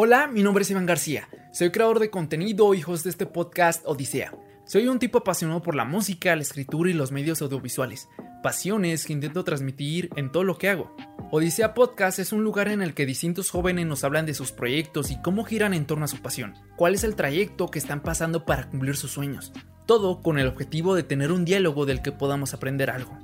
[0.00, 1.28] Hola, mi nombre es Iván García.
[1.50, 4.32] Soy creador de contenido y host de este podcast Odisea.
[4.64, 8.08] Soy un tipo apasionado por la música, la escritura y los medios audiovisuales.
[8.40, 10.94] Pasiones que intento transmitir en todo lo que hago.
[11.32, 15.10] Odisea Podcast es un lugar en el que distintos jóvenes nos hablan de sus proyectos
[15.10, 16.54] y cómo giran en torno a su pasión.
[16.76, 19.52] ¿Cuál es el trayecto que están pasando para cumplir sus sueños?
[19.84, 23.18] Todo con el objetivo de tener un diálogo del que podamos aprender algo.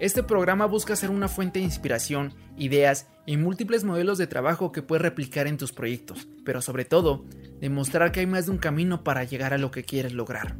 [0.00, 4.80] Este programa busca ser una fuente de inspiración, ideas y múltiples modelos de trabajo que
[4.80, 7.26] puedes replicar en tus proyectos, pero sobre todo,
[7.60, 10.56] demostrar que hay más de un camino para llegar a lo que quieres lograr.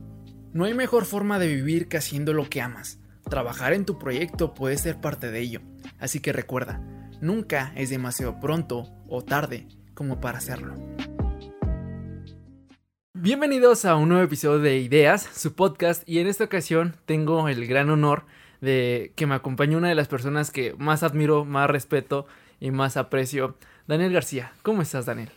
[0.52, 3.00] No hay mejor forma de vivir que haciendo lo que amas.
[3.30, 5.62] Trabajar en tu proyecto puede ser parte de ello,
[5.98, 6.82] así que recuerda,
[7.22, 10.74] nunca es demasiado pronto o tarde como para hacerlo.
[13.14, 17.66] Bienvenidos a un nuevo episodio de Ideas, su podcast, y en esta ocasión tengo el
[17.66, 18.26] gran honor
[18.60, 22.26] de que me acompañe una de las personas que más admiro, más respeto
[22.60, 24.52] y más aprecio, Daniel García.
[24.62, 25.30] ¿Cómo estás, Daniel?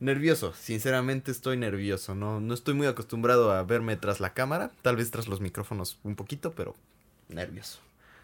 [0.00, 4.94] Nervioso, sinceramente estoy nervioso, no, no estoy muy acostumbrado a verme tras la cámara, tal
[4.94, 6.76] vez tras los micrófonos un poquito, pero
[7.28, 7.80] nervioso.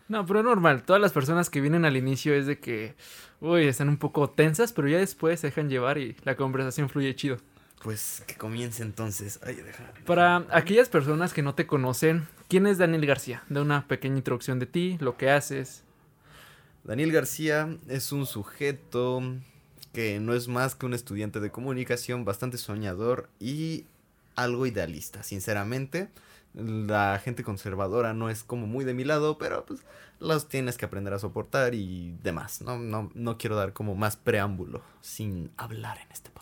[0.06, 2.94] No, pero normal, todas las personas que vienen al inicio es de que,
[3.40, 7.16] uy, están un poco tensas, pero ya después se dejan llevar y la conversación fluye
[7.16, 7.38] chido.
[7.82, 9.40] Pues que comience entonces.
[9.42, 9.92] Ay, deja.
[10.06, 13.42] Para aquellas personas que no te conocen, ¿quién es Daniel García?
[13.48, 15.82] Da una pequeña introducción de ti, lo que haces.
[16.84, 19.22] Daniel García es un sujeto
[19.92, 23.86] que no es más que un estudiante de comunicación bastante soñador y
[24.34, 26.08] algo idealista, sinceramente.
[26.52, 29.80] La gente conservadora no es como muy de mi lado, pero pues
[30.20, 32.60] los tienes que aprender a soportar y demás.
[32.60, 36.33] No, no, no quiero dar como más preámbulo sin hablar en este.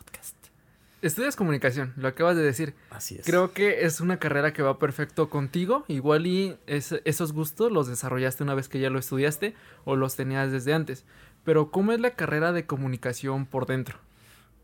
[1.03, 2.75] Estudias comunicación, lo acabas de decir.
[2.91, 3.27] Así es.
[3.27, 5.85] Creo que es una carrera que va perfecto contigo.
[5.89, 10.53] Igual y esos gustos los desarrollaste una vez que ya lo estudiaste o los tenías
[10.53, 11.05] desde antes.
[11.43, 13.99] Pero ¿cómo es la carrera de comunicación por dentro?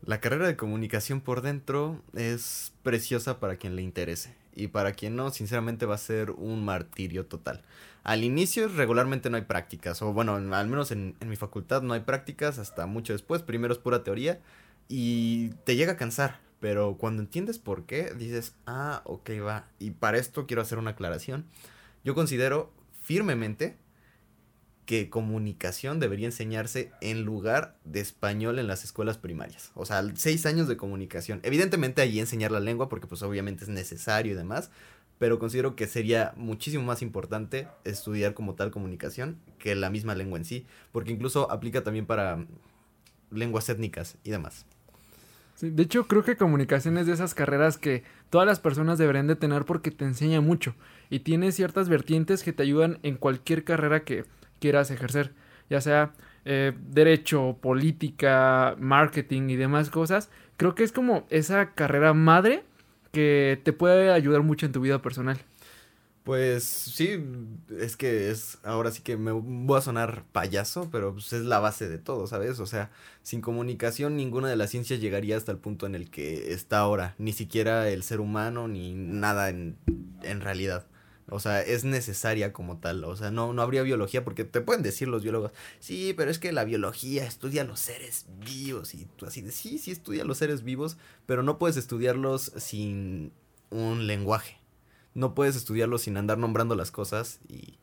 [0.05, 4.33] La carrera de comunicación por dentro es preciosa para quien le interese.
[4.55, 7.63] Y para quien no, sinceramente va a ser un martirio total.
[8.03, 10.01] Al inicio regularmente no hay prácticas.
[10.01, 13.41] O bueno, al menos en, en mi facultad no hay prácticas hasta mucho después.
[13.41, 14.39] Primero es pura teoría
[14.89, 16.41] y te llega a cansar.
[16.59, 19.69] Pero cuando entiendes por qué, dices, ah, ok, va.
[19.79, 21.45] Y para esto quiero hacer una aclaración.
[22.03, 23.77] Yo considero firmemente
[24.85, 29.71] que comunicación debería enseñarse en lugar de español en las escuelas primarias.
[29.75, 31.39] O sea, seis años de comunicación.
[31.43, 34.71] Evidentemente allí enseñar la lengua porque pues obviamente es necesario y demás.
[35.19, 40.39] Pero considero que sería muchísimo más importante estudiar como tal comunicación que la misma lengua
[40.39, 40.65] en sí.
[40.91, 42.45] Porque incluso aplica también para
[43.29, 44.65] lenguas étnicas y demás
[45.61, 49.35] de hecho, creo que comunicación es de esas carreras que todas las personas deberían de
[49.35, 50.73] tener porque te enseña mucho
[51.09, 54.25] y tiene ciertas vertientes que te ayudan en cualquier carrera que
[54.59, 55.33] quieras ejercer,
[55.69, 56.13] ya sea
[56.45, 60.29] eh, derecho, política, marketing y demás cosas.
[60.57, 62.63] Creo que es como esa carrera madre
[63.11, 65.39] que te puede ayudar mucho en tu vida personal.
[66.23, 67.23] Pues sí,
[67.79, 71.59] es que es, ahora sí que me voy a sonar payaso, pero pues es la
[71.59, 72.59] base de todo, ¿sabes?
[72.59, 72.91] O sea,
[73.23, 77.15] sin comunicación ninguna de las ciencias llegaría hasta el punto en el que está ahora,
[77.17, 79.77] ni siquiera el ser humano, ni nada en,
[80.21, 80.85] en realidad.
[81.31, 83.03] O sea, es necesaria como tal.
[83.05, 86.37] O sea, no, no habría biología porque te pueden decir los biólogos, sí, pero es
[86.39, 88.93] que la biología estudia los seres vivos.
[88.93, 93.31] Y tú así de, sí, sí estudia los seres vivos, pero no puedes estudiarlos sin
[93.71, 94.58] un lenguaje
[95.13, 97.77] no puedes estudiarlo sin andar nombrando las cosas y,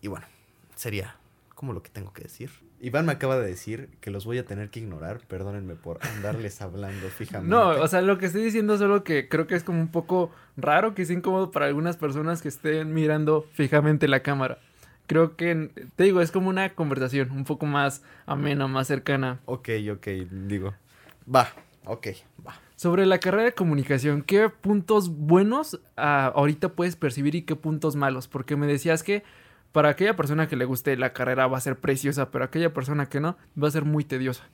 [0.00, 0.26] y bueno,
[0.74, 1.16] sería
[1.54, 2.50] como lo que tengo que decir.
[2.80, 6.60] Iván me acaba de decir que los voy a tener que ignorar, perdónenme por andarles
[6.60, 7.54] hablando fijamente.
[7.54, 9.86] No, o sea, lo que estoy diciendo es solo que creo que es como un
[9.86, 14.58] poco raro, que es incómodo para algunas personas que estén mirando fijamente la cámara.
[15.06, 19.38] Creo que, te digo, es como una conversación un poco más amena, más cercana.
[19.44, 20.06] Ok, ok,
[20.48, 20.74] digo.
[21.32, 21.48] Va,
[21.84, 22.08] ok,
[22.44, 22.60] va.
[22.82, 27.94] Sobre la carrera de comunicación, ¿qué puntos buenos ah, ahorita puedes percibir y qué puntos
[27.94, 28.26] malos?
[28.26, 29.22] Porque me decías que
[29.70, 33.08] para aquella persona que le guste la carrera va a ser preciosa, pero aquella persona
[33.08, 34.48] que no va a ser muy tediosa.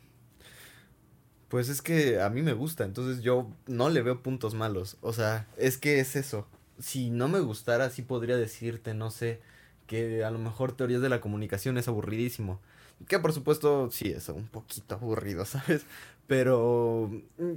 [1.48, 4.98] Pues es que a mí me gusta, entonces yo no le veo puntos malos.
[5.00, 6.46] O sea, es que es eso.
[6.78, 9.40] Si no me gustara, sí podría decirte, no sé,
[9.86, 12.60] que a lo mejor teorías de la comunicación es aburridísimo.
[13.06, 15.86] Que por supuesto sí es un poquito aburrido, ¿sabes?
[16.26, 17.54] Pero mm,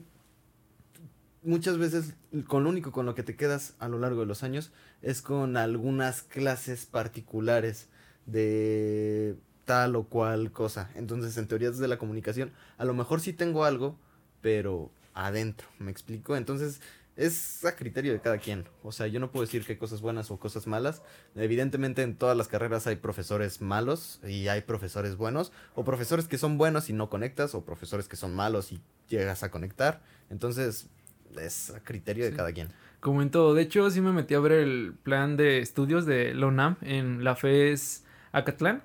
[1.44, 2.14] muchas veces
[2.48, 4.72] con lo único con lo que te quedas a lo largo de los años
[5.02, 7.90] es con algunas clases particulares
[8.26, 9.36] de
[9.66, 10.90] tal o cual cosa.
[10.96, 13.98] Entonces, en teorías de la comunicación, a lo mejor sí tengo algo,
[14.42, 16.36] pero adentro, ¿me explico?
[16.36, 16.82] Entonces,
[17.16, 18.66] es a criterio de cada quien.
[18.84, 21.02] O sea, yo no puedo decir que cosas buenas o cosas malas.
[21.36, 25.52] Evidentemente en todas las carreras hay profesores malos y hay profesores buenos.
[25.76, 27.54] O profesores que son buenos y no conectas.
[27.54, 30.02] O profesores que son malos y llegas a conectar.
[30.30, 30.88] Entonces
[31.39, 32.69] es a criterio de cada quien.
[33.00, 33.54] Como en todo.
[33.54, 37.24] De hecho, sí me metí a ver el plan de estudios de la UNAM en
[37.24, 38.83] la FES Acatlán.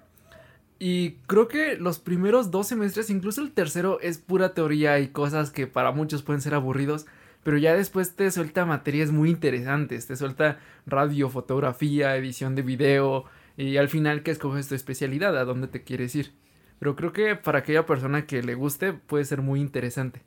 [0.79, 5.51] Y creo que los primeros dos semestres, incluso el tercero, es pura teoría y cosas
[5.51, 7.07] que para muchos pueden ser aburridos
[7.47, 13.25] pero ya después te suelta materias muy interesantes, te suelta radio, fotografía, edición de video
[13.57, 16.33] y al final que escoges tu especialidad, a dónde te quieres ir.
[16.81, 20.23] Pero creo que para aquella persona que le guste puede ser muy interesante.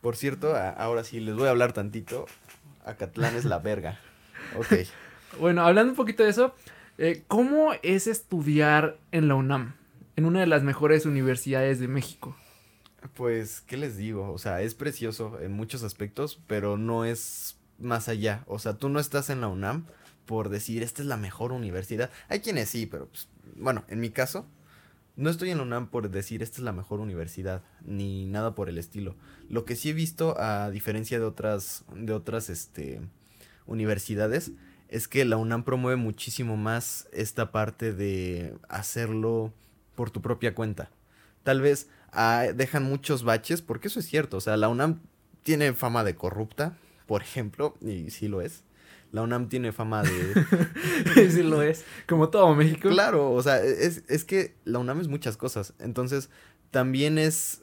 [0.00, 2.26] Por cierto, ahora sí les voy a hablar tantito.
[2.84, 3.98] Acatlán es la verga.
[4.56, 4.86] Ok.
[5.40, 6.54] bueno, hablando un poquito de eso,
[6.96, 9.74] eh, ¿cómo es estudiar en la UNAM?
[10.16, 12.36] En una de las mejores universidades de México.
[13.14, 14.32] Pues, ¿qué les digo?
[14.32, 18.42] O sea, es precioso en muchos aspectos, pero no es más allá.
[18.46, 19.86] O sea, tú no estás en la UNAM
[20.28, 22.10] por decir, esta es la mejor universidad.
[22.28, 24.44] Hay quienes sí, pero pues, bueno, en mi caso,
[25.18, 28.68] no estoy en la UNAM por decir, esta es la mejor universidad, ni nada por
[28.68, 29.16] el estilo.
[29.48, 33.00] Lo que sí he visto, a diferencia de otras, de otras, este,
[33.66, 34.52] universidades,
[34.88, 39.52] es que la UNAM promueve muchísimo más esta parte de hacerlo
[39.96, 40.92] por tu propia cuenta.
[41.42, 41.88] Tal vez
[42.54, 45.00] dejan muchos baches, porque eso es cierto, o sea, la UNAM
[45.42, 48.62] tiene fama de corrupta, por ejemplo, y sí lo es.
[49.10, 51.30] La UNAM tiene fama de...
[51.30, 52.88] sí lo es, como todo México.
[52.88, 56.30] Claro, o sea, es, es que la UNAM es muchas cosas, entonces
[56.70, 57.62] también es,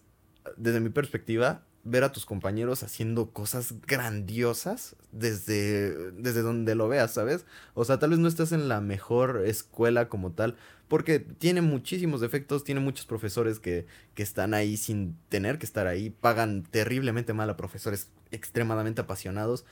[0.58, 7.14] desde mi perspectiva, ver a tus compañeros haciendo cosas grandiosas desde, desde donde lo veas,
[7.14, 7.46] ¿sabes?
[7.76, 10.56] O sea, tal vez no estás en la mejor escuela como tal,
[10.88, 15.86] porque tiene muchísimos defectos, tiene muchos profesores que, que están ahí sin tener que estar
[15.86, 19.64] ahí, pagan terriblemente mal a profesores extremadamente apasionados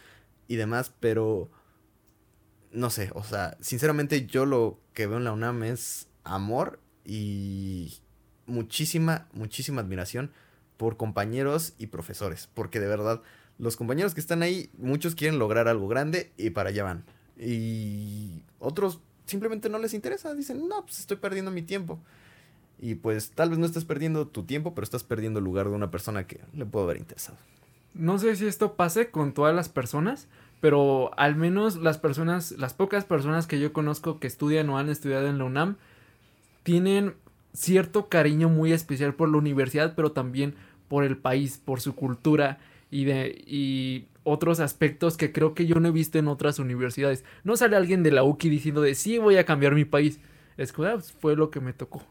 [0.48, 1.50] y demás, pero
[2.74, 8.00] no sé, o sea, sinceramente yo lo que veo en la UNAM es amor y
[8.46, 10.31] muchísima, muchísima admiración
[10.78, 13.22] por compañeros y profesores, porque de verdad
[13.58, 17.06] los compañeros que están ahí, muchos quieren lograr algo grande y para allá van.
[17.38, 22.00] Y otros simplemente no les interesa, dicen, no, pues estoy perdiendo mi tiempo.
[22.80, 25.76] Y pues tal vez no estás perdiendo tu tiempo, pero estás perdiendo el lugar de
[25.76, 27.38] una persona que le puede haber interesado.
[27.94, 30.28] No sé si esto pase con todas las personas,
[30.63, 34.88] pero al menos las personas, las pocas personas que yo conozco que estudian o han
[34.88, 35.75] estudiado en la UNAM,
[36.63, 37.15] tienen
[37.51, 40.56] cierto cariño muy especial por la universidad, pero también
[40.88, 45.81] por el país, por su cultura y de y otros aspectos que creo que yo
[45.81, 47.25] no he visto en otras universidades.
[47.44, 50.21] No sale alguien de la UKI diciendo de sí voy a cambiar mi país.
[50.56, 52.04] Es que ah, pues, fue lo que me tocó.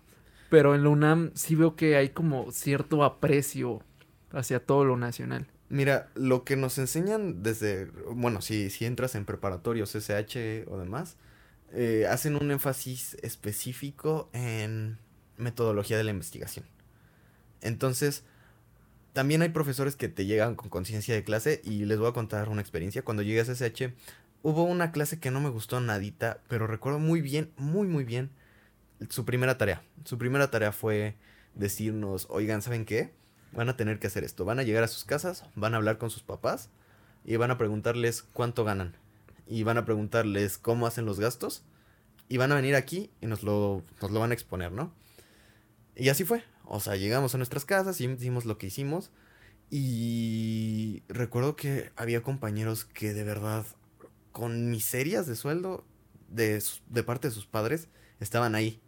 [0.50, 3.80] Pero en la UNAM sí veo que hay como cierto aprecio
[4.30, 5.46] hacia todo lo nacional.
[5.72, 11.16] Mira, lo que nos enseñan desde, bueno, si, si entras en preparatorios SH o demás,
[11.72, 14.98] eh, hacen un énfasis específico en
[15.38, 16.66] metodología de la investigación.
[17.62, 18.22] Entonces,
[19.14, 22.50] también hay profesores que te llegan con conciencia de clase y les voy a contar
[22.50, 23.00] una experiencia.
[23.00, 23.94] Cuando llegué a SSH,
[24.42, 28.28] hubo una clase que no me gustó nadita, pero recuerdo muy bien, muy, muy bien
[29.08, 29.82] su primera tarea.
[30.04, 31.16] Su primera tarea fue
[31.54, 33.21] decirnos, oigan, ¿saben qué?
[33.52, 34.44] Van a tener que hacer esto.
[34.44, 36.70] Van a llegar a sus casas, van a hablar con sus papás
[37.24, 38.96] y van a preguntarles cuánto ganan.
[39.46, 41.64] Y van a preguntarles cómo hacen los gastos.
[42.28, 44.94] Y van a venir aquí y nos lo, nos lo van a exponer, ¿no?
[45.94, 46.42] Y así fue.
[46.64, 49.10] O sea, llegamos a nuestras casas y hicimos lo que hicimos.
[49.70, 53.64] Y recuerdo que había compañeros que de verdad,
[54.30, 55.84] con miserias de sueldo
[56.28, 57.88] de, de parte de sus padres,
[58.20, 58.80] estaban ahí.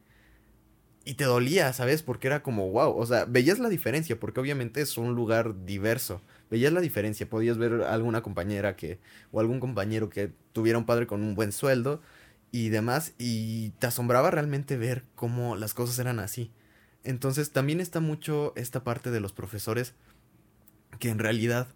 [1.04, 2.02] Y te dolía, ¿sabes?
[2.02, 6.22] Porque era como, wow, o sea, veías la diferencia, porque obviamente es un lugar diverso.
[6.50, 8.98] Veías la diferencia, podías ver alguna compañera que,
[9.30, 12.00] o algún compañero que tuviera un padre con un buen sueldo
[12.52, 16.52] y demás, y te asombraba realmente ver cómo las cosas eran así.
[17.02, 19.92] Entonces también está mucho esta parte de los profesores
[20.98, 21.68] que en realidad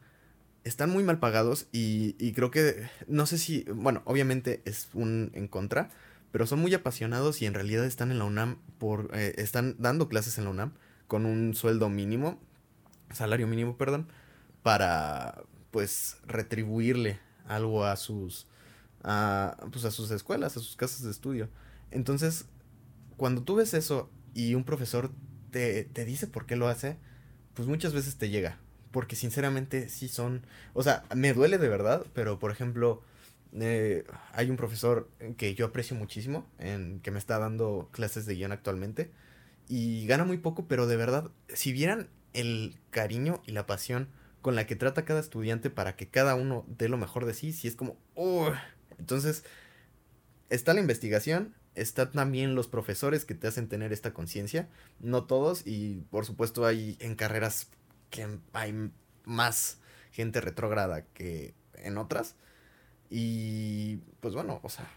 [0.64, 5.48] están muy mal pagados y, creo que, no sé si, bueno, obviamente es un en
[5.48, 5.90] contra,
[6.32, 10.08] pero son muy apasionados y en realidad están en la UNAM por, eh, están dando
[10.08, 10.74] clases en la UNAM
[11.06, 12.40] con un sueldo mínimo,
[13.12, 14.08] salario mínimo, perdón,
[14.62, 18.46] para pues retribuirle algo a sus,
[19.02, 21.48] a, pues a sus escuelas, a sus casas de estudio.
[21.90, 22.46] Entonces,
[23.16, 25.10] cuando tú ves eso y un profesor
[25.50, 26.98] te, te dice por qué lo hace,
[27.54, 28.58] pues muchas veces te llega.
[28.90, 30.46] Porque sinceramente sí son...
[30.74, 33.02] O sea, me duele de verdad, pero por ejemplo,
[33.52, 38.34] eh, hay un profesor que yo aprecio muchísimo, en, que me está dando clases de
[38.34, 39.10] guion actualmente,
[39.68, 44.08] y gana muy poco, pero de verdad, si vieran el cariño y la pasión
[44.42, 47.52] con la que trata cada estudiante para que cada uno dé lo mejor de sí,
[47.52, 47.96] si es como,
[48.98, 49.44] entonces
[50.48, 54.68] está la investigación, están también los profesores que te hacen tener esta conciencia,
[55.00, 57.68] no todos, y por supuesto hay en carreras
[58.10, 58.90] que hay
[59.24, 62.36] más gente retrógrada que en otras,
[63.10, 64.88] y pues bueno, o sea,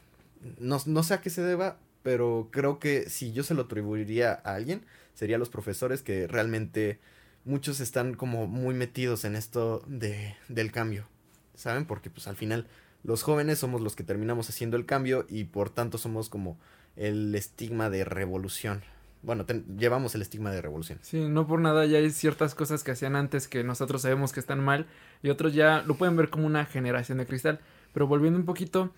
[0.60, 4.42] no, no sé a qué se deba, pero creo que si yo se lo atribuiría
[4.44, 7.00] a alguien, sería los profesores que realmente
[7.46, 11.08] muchos están como muy metidos en esto de, del cambio,
[11.56, 11.86] ¿saben?
[11.86, 12.68] Porque pues al final
[13.04, 16.58] los jóvenes somos los que terminamos haciendo el cambio y por tanto somos como
[16.96, 18.84] el estigma de revolución.
[19.24, 19.46] Bueno,
[19.78, 20.98] llevamos el estigma de revolución.
[21.04, 24.40] Sí, no por nada ya hay ciertas cosas que hacían antes que nosotros sabemos que
[24.40, 24.88] están mal
[25.22, 27.60] y otros ya lo pueden ver como una generación de cristal.
[27.94, 28.92] Pero volviendo un poquito,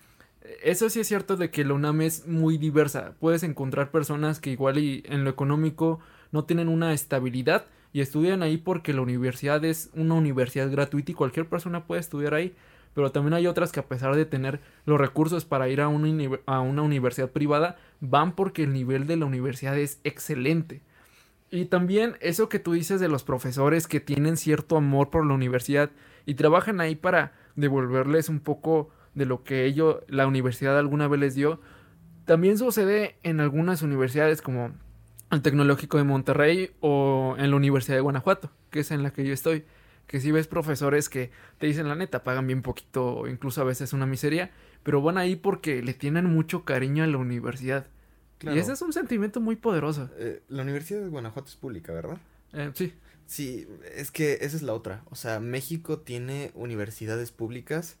[0.62, 3.14] eso sí es cierto de que la UNAM es muy diversa.
[3.20, 6.00] Puedes encontrar personas que igual y en lo económico
[6.32, 11.14] no tienen una estabilidad y estudian ahí porque la universidad es una universidad gratuita y
[11.14, 12.54] cualquier persona puede estudiar ahí
[12.94, 16.38] pero también hay otras que a pesar de tener los recursos para ir a una,
[16.46, 20.80] a una universidad privada, van porque el nivel de la universidad es excelente.
[21.50, 25.34] Y también eso que tú dices de los profesores que tienen cierto amor por la
[25.34, 25.90] universidad
[26.24, 31.20] y trabajan ahí para devolverles un poco de lo que ellos, la universidad alguna vez
[31.20, 31.60] les dio,
[32.24, 34.72] también sucede en algunas universidades como
[35.30, 39.24] el Tecnológico de Monterrey o en la Universidad de Guanajuato, que es en la que
[39.24, 39.64] yo estoy
[40.06, 43.92] que si ves profesores que te dicen la neta, pagan bien poquito, incluso a veces
[43.92, 44.50] una miseria,
[44.82, 47.86] pero van ahí porque le tienen mucho cariño a la universidad.
[48.42, 50.10] Y ese es un sentimiento muy poderoso.
[50.18, 52.18] Eh, la Universidad de Guanajuato es pública, ¿verdad?
[52.52, 52.92] Eh, sí.
[53.26, 55.02] Sí, es que esa es la otra.
[55.10, 57.96] O sea, México tiene universidades públicas,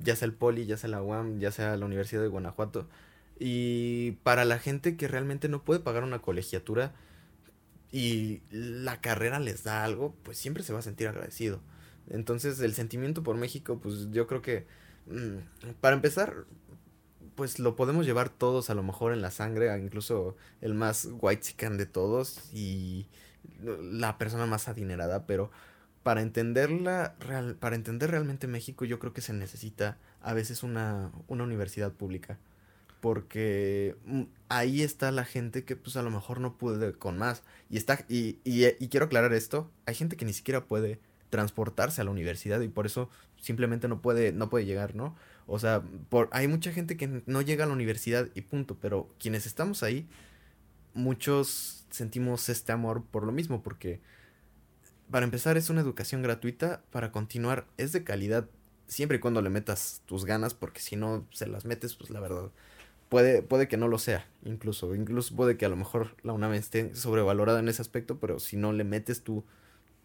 [0.00, 2.88] ya sea el Poli, ya sea la UAM, ya sea la Universidad de Guanajuato.
[3.38, 6.94] Y para la gente que realmente no puede pagar una colegiatura,
[7.92, 11.60] y la carrera les da algo, pues siempre se va a sentir agradecido.
[12.08, 14.66] Entonces el sentimiento por México, pues yo creo que,
[15.06, 16.44] mm, para empezar,
[17.34, 21.70] pues lo podemos llevar todos a lo mejor en la sangre, incluso el más white
[21.70, 23.08] de todos y
[23.62, 25.50] la persona más adinerada, pero
[26.02, 31.10] para entenderla, real, para entender realmente México, yo creo que se necesita a veces una,
[31.26, 32.38] una universidad pública
[33.00, 37.44] porque mm, ahí está la gente que pues a lo mejor no puede con más.
[37.70, 40.98] Y está, y, y, quiero aclarar esto, hay gente que ni siquiera puede
[41.30, 43.08] transportarse a la universidad y por eso
[43.40, 45.14] simplemente no puede, no puede llegar, ¿no?
[45.46, 49.08] O sea, por, hay mucha gente que no llega a la universidad y punto, pero
[49.20, 50.08] quienes estamos ahí,
[50.94, 54.00] muchos sentimos este amor por lo mismo, porque
[55.10, 58.48] para empezar es una educación gratuita, para continuar es de calidad
[58.86, 62.20] siempre y cuando le metas tus ganas, porque si no se las metes, pues la
[62.20, 62.50] verdad
[63.08, 64.94] puede, puede que no lo sea, incluso.
[64.94, 68.56] Incluso puede que a lo mejor la UNAM esté sobrevalorada en ese aspecto, pero si
[68.56, 69.44] no le metes tú,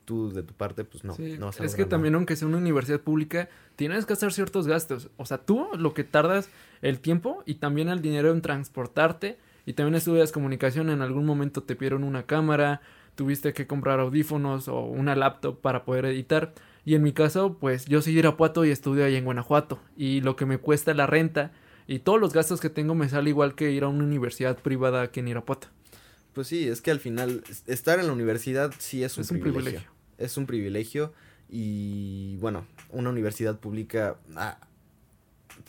[0.06, 1.16] tú de tu parte, pues no.
[1.18, 4.68] no vas a es que también, aunque sea una universidad pública, tienes que hacer ciertos
[4.68, 5.10] gastos.
[5.18, 6.50] O sea, tú lo que tardas
[6.82, 9.38] el tiempo y también el dinero en transportarte.
[9.65, 12.82] Y también estudias comunicación, en algún momento te pidieron una cámara,
[13.15, 16.53] tuviste que comprar audífonos o una laptop para poder editar.
[16.84, 19.80] Y en mi caso, pues yo soy de Irapuato y estudio ahí en Guanajuato.
[19.96, 21.51] Y lo que me cuesta la renta
[21.88, 25.01] y todos los gastos que tengo me sale igual que ir a una universidad privada
[25.01, 25.68] aquí en Irapuato.
[26.34, 29.89] Pues sí, es que al final estar en la universidad sí es un, privilegio.
[30.18, 31.13] Es un privilegio
[31.50, 34.58] y bueno, una universidad pública ah,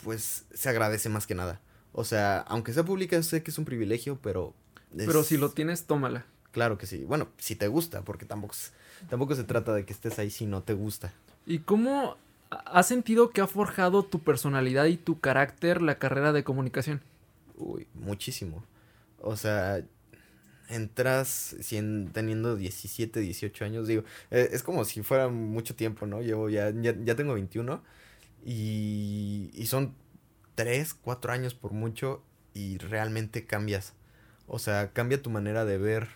[0.03, 1.59] pues se agradece más que nada.
[1.93, 4.53] O sea, aunque sea pública sé que es un privilegio, pero...
[4.95, 6.25] Pero si lo tienes, tómala.
[6.51, 7.03] Claro que sí.
[7.05, 8.53] Bueno, si te gusta, porque tampoco,
[9.09, 11.13] tampoco se trata de que estés ahí si no te gusta.
[11.45, 12.17] ¿Y cómo
[12.65, 17.01] ¿Has sentido que ha forjado tu personalidad y tu carácter la carrera de comunicación?
[17.57, 18.63] Uy, muchísimo.
[19.21, 19.83] O sea,
[20.69, 21.55] entras
[22.13, 26.21] teniendo 17, 18 años, digo, e, es como si fuera mucho tiempo, ¿no?
[26.21, 27.81] Llevo ya, ya, tengo 21
[28.45, 29.93] y, y son
[30.55, 33.93] 3, 4 años por mucho y realmente cambias.
[34.47, 36.07] O sea, cambia tu manera de ver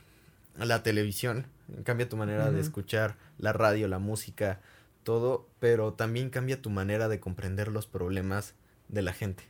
[0.58, 1.48] la televisión,
[1.84, 4.60] cambia tu manera de escuchar la radio, la música,
[5.04, 8.56] todo, pero también cambia tu manera de comprender los problemas
[8.90, 9.44] de la gente.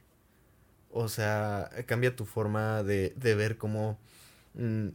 [0.92, 4.00] O sea, cambia tu forma de, de ver cómo,
[4.54, 4.90] mm,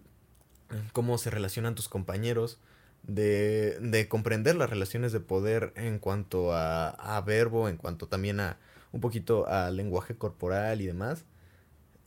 [0.93, 2.59] cómo se relacionan tus compañeros,
[3.03, 8.39] de, de, comprender las relaciones de poder en cuanto a, a, verbo, en cuanto también
[8.39, 8.59] a
[8.93, 11.25] un poquito a lenguaje corporal y demás.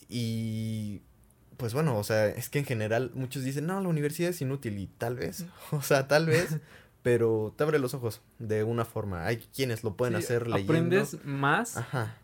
[0.08, 1.02] Y
[1.58, 4.78] pues bueno, o sea, es que en general muchos dicen, no, la universidad es inútil
[4.78, 6.58] y tal vez, o sea, tal vez,
[7.02, 9.26] pero te abre los ojos de una forma.
[9.26, 10.74] Hay quienes lo pueden hacer leyendo.
[10.74, 11.80] Aprendes más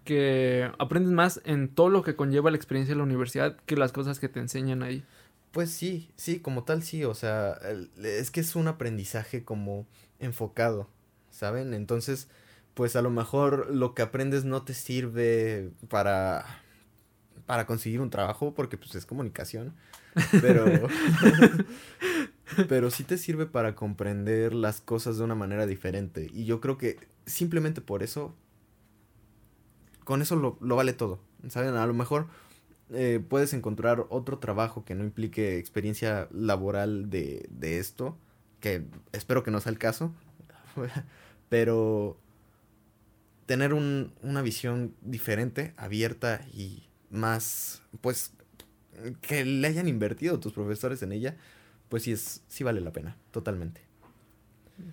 [0.05, 3.91] que aprendes más en todo lo que conlleva la experiencia de la universidad que las
[3.91, 5.03] cosas que te enseñan ahí.
[5.51, 7.59] Pues sí, sí, como tal sí, o sea,
[8.01, 9.85] es que es un aprendizaje como
[10.19, 10.87] enfocado,
[11.29, 11.73] ¿saben?
[11.73, 12.29] Entonces,
[12.73, 16.45] pues a lo mejor lo que aprendes no te sirve para
[17.45, 19.73] para conseguir un trabajo porque pues es comunicación,
[20.41, 20.65] pero
[22.69, 26.77] pero sí te sirve para comprender las cosas de una manera diferente y yo creo
[26.77, 28.35] que simplemente por eso
[30.03, 31.75] con eso lo, lo vale todo, ¿saben?
[31.75, 32.27] A lo mejor
[32.93, 38.17] eh, puedes encontrar otro trabajo que no implique experiencia laboral de, de esto,
[38.59, 40.13] que espero que no sea el caso,
[41.49, 42.17] pero
[43.45, 48.33] tener un, una visión diferente, abierta y más, pues,
[49.21, 51.35] que le hayan invertido tus profesores en ella,
[51.89, 53.81] pues sí, es, sí vale la pena, totalmente.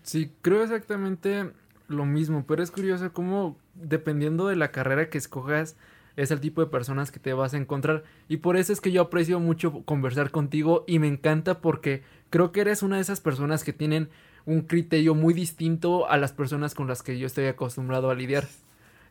[0.02, 1.52] Sí, creo exactamente
[1.88, 5.76] lo mismo, pero es curioso cómo, dependiendo de la carrera que escojas,
[6.16, 8.02] es el tipo de personas que te vas a encontrar.
[8.28, 12.50] Y por eso es que yo aprecio mucho conversar contigo y me encanta porque creo
[12.50, 14.08] que eres una de esas personas que tienen
[14.48, 18.48] un criterio muy distinto a las personas con las que yo estoy acostumbrado a lidiar.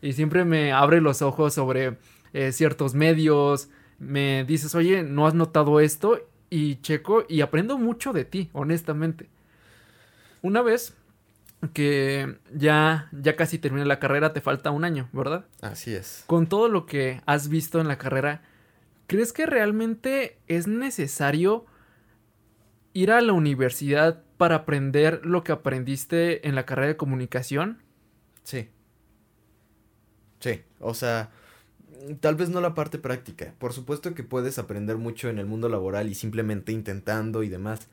[0.01, 1.97] Y siempre me abre los ojos sobre
[2.33, 6.19] eh, ciertos medios, me dices, oye, ¿no has notado esto?
[6.49, 9.29] Y checo y aprendo mucho de ti, honestamente.
[10.41, 10.95] Una vez
[11.73, 15.45] que ya, ya casi termina la carrera, te falta un año, ¿verdad?
[15.61, 16.23] Así es.
[16.25, 18.41] Con todo lo que has visto en la carrera,
[19.05, 21.67] ¿crees que realmente es necesario
[22.93, 27.81] ir a la universidad para aprender lo que aprendiste en la carrera de comunicación?
[28.43, 28.69] Sí.
[30.39, 31.31] Sí, o sea,
[32.19, 33.53] tal vez no la parte práctica.
[33.57, 37.87] Por supuesto que puedes aprender mucho en el mundo laboral y simplemente intentando y demás,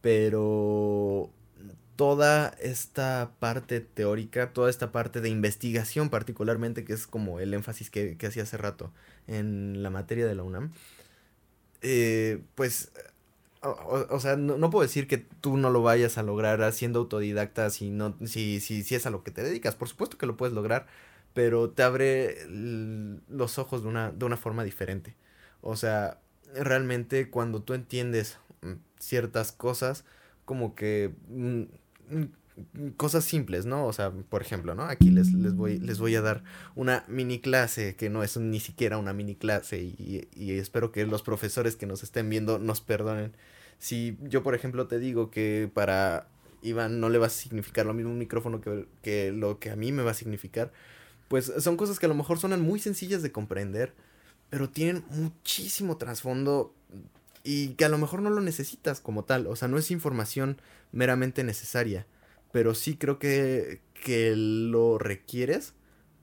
[0.00, 1.30] pero
[1.96, 7.90] toda esta parte teórica, toda esta parte de investigación particularmente, que es como el énfasis
[7.90, 8.92] que, que hacía hace rato
[9.28, 10.72] en la materia de la UNAM,
[11.82, 12.92] eh, pues,
[13.64, 17.90] o, sea, no, puedo decir que tú no lo vayas a lograr siendo autodidacta si,
[17.90, 19.74] no, si, si, si es a lo que te dedicas.
[19.74, 20.86] Por supuesto que lo puedes lograr,
[21.32, 25.16] pero te abre los ojos de una, de una forma diferente.
[25.60, 26.20] O sea,
[26.54, 30.04] realmente cuando tú entiendes mm, ciertas cosas,
[30.44, 31.62] como que mm,
[32.96, 33.86] cosas simples, ¿no?
[33.86, 34.84] O sea, por ejemplo, ¿no?
[34.84, 36.44] Aquí les, les, voy, les voy a dar
[36.74, 41.04] una mini clase que no es ni siquiera una mini clase y, y, espero que
[41.06, 43.32] los profesores que nos estén viendo nos perdonen.
[43.78, 46.28] Si yo, por ejemplo, te digo que para
[46.62, 49.76] Iván no le va a significar lo mismo un micrófono que, que lo que a
[49.76, 50.72] mí me va a significar,
[51.28, 53.92] pues son cosas que a lo mejor suenan muy sencillas de comprender,
[54.48, 56.72] pero tienen muchísimo trasfondo
[57.42, 60.60] y que a lo mejor no lo necesitas como tal, o sea, no es información
[60.92, 62.06] meramente necesaria,
[62.54, 65.74] pero sí creo que, que lo requieres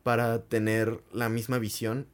[0.02, 2.08] para tener la misma visión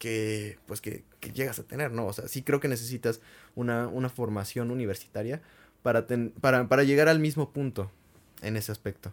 [0.00, 2.06] que pues que, que, llegas a tener, ¿no?
[2.06, 3.20] O sea, sí creo que necesitas
[3.54, 5.42] una, una formación universitaria
[5.84, 6.08] para,
[6.40, 7.92] para, para llegar al mismo punto
[8.42, 9.12] en ese aspecto.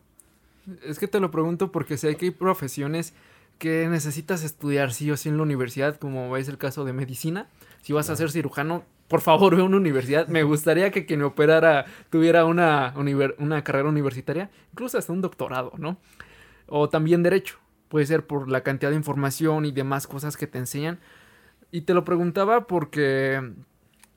[0.84, 3.14] Es que te lo pregunto porque sé que hay profesiones
[3.60, 7.50] que necesitas estudiar sí o sí en la universidad, como es el caso de medicina.
[7.84, 10.28] Si vas a ser cirujano, por favor, ve a una universidad.
[10.28, 12.94] Me gustaría que quien operara tuviera una,
[13.38, 15.98] una carrera universitaria, incluso hasta un doctorado, ¿no?
[16.68, 17.58] O también derecho.
[17.88, 21.00] Puede ser por la cantidad de información y demás cosas que te enseñan.
[21.72, 23.54] Y te lo preguntaba porque,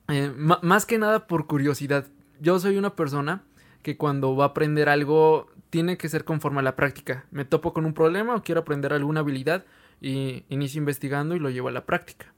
[0.09, 2.07] eh, más que nada por curiosidad.
[2.41, 3.43] Yo soy una persona
[3.81, 7.25] que cuando va a aprender algo tiene que ser conforme a la práctica.
[7.31, 9.65] Me topo con un problema o quiero aprender alguna habilidad
[10.01, 12.30] y inicio investigando y lo llevo a la práctica.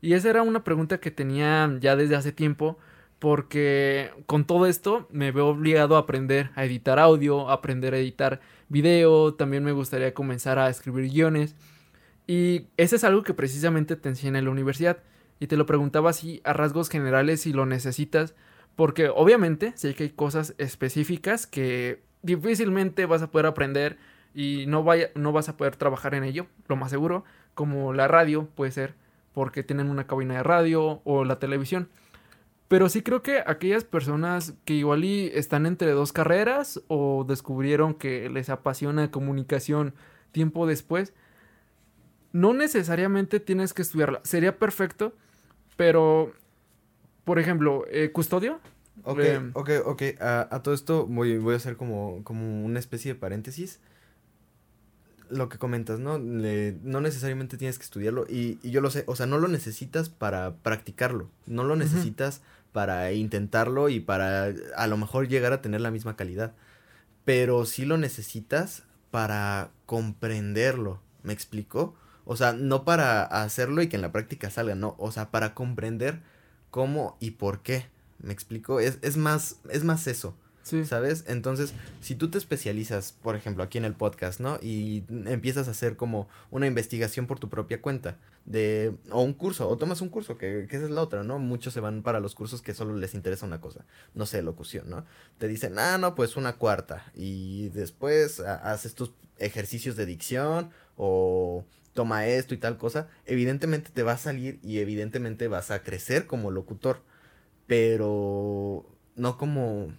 [0.00, 2.78] Y esa era una pregunta que tenía ya desde hace tiempo
[3.18, 7.98] porque con todo esto me veo obligado a aprender a editar audio, a aprender a
[7.98, 11.54] editar video, también me gustaría comenzar a escribir guiones.
[12.26, 15.02] Y eso es algo que precisamente te enseña en la universidad.
[15.38, 18.34] Y te lo preguntaba así a rasgos generales si lo necesitas
[18.80, 23.98] porque obviamente sé que hay cosas específicas que difícilmente vas a poder aprender
[24.34, 28.08] y no, vaya, no vas a poder trabajar en ello, lo más seguro, como la
[28.08, 28.94] radio puede ser
[29.32, 31.88] porque tienen una cabina de radio o la televisión.
[32.68, 37.94] Pero sí creo que aquellas personas que igual y están entre dos carreras o descubrieron
[37.94, 39.94] que les apasiona comunicación
[40.30, 41.12] tiempo después,
[42.32, 44.20] no necesariamente tienes que estudiarla.
[44.22, 45.14] Sería perfecto,
[45.76, 46.32] pero,
[47.24, 48.60] por ejemplo, eh, custodio.
[49.02, 50.02] Ok, eh, ok, ok.
[50.20, 53.80] A, todo esto voy, voy a hacer como, como una especie de paréntesis
[55.30, 56.18] lo que comentas, ¿no?
[56.18, 60.08] no necesariamente tienes que estudiarlo y, y, yo lo sé, o sea, no lo necesitas
[60.08, 65.80] para practicarlo, no lo necesitas para intentarlo y para a lo mejor llegar a tener
[65.80, 66.52] la misma calidad,
[67.24, 71.94] pero sí lo necesitas para comprenderlo, ¿me explico?
[72.24, 75.54] O sea, no para hacerlo y que en la práctica salga, no, o sea, para
[75.54, 76.20] comprender
[76.70, 77.86] cómo y por qué.
[78.18, 78.80] ¿Me explico?
[78.80, 80.36] Es, es más, es más eso.
[80.62, 81.24] ¿Sabes?
[81.26, 84.58] Entonces, si tú te especializas, por ejemplo, aquí en el podcast, ¿no?
[84.62, 89.68] Y empiezas a hacer como una investigación por tu propia cuenta, de, o un curso,
[89.68, 91.38] o tomas un curso, que, que esa es la otra, ¿no?
[91.38, 94.88] Muchos se van para los cursos que solo les interesa una cosa, no sé, locución,
[94.88, 95.04] ¿no?
[95.38, 101.64] Te dicen, ah, no, pues una cuarta, y después haces tus ejercicios de dicción, o
[101.94, 106.26] toma esto y tal cosa, evidentemente te va a salir y evidentemente vas a crecer
[106.26, 107.02] como locutor,
[107.66, 109.92] pero no como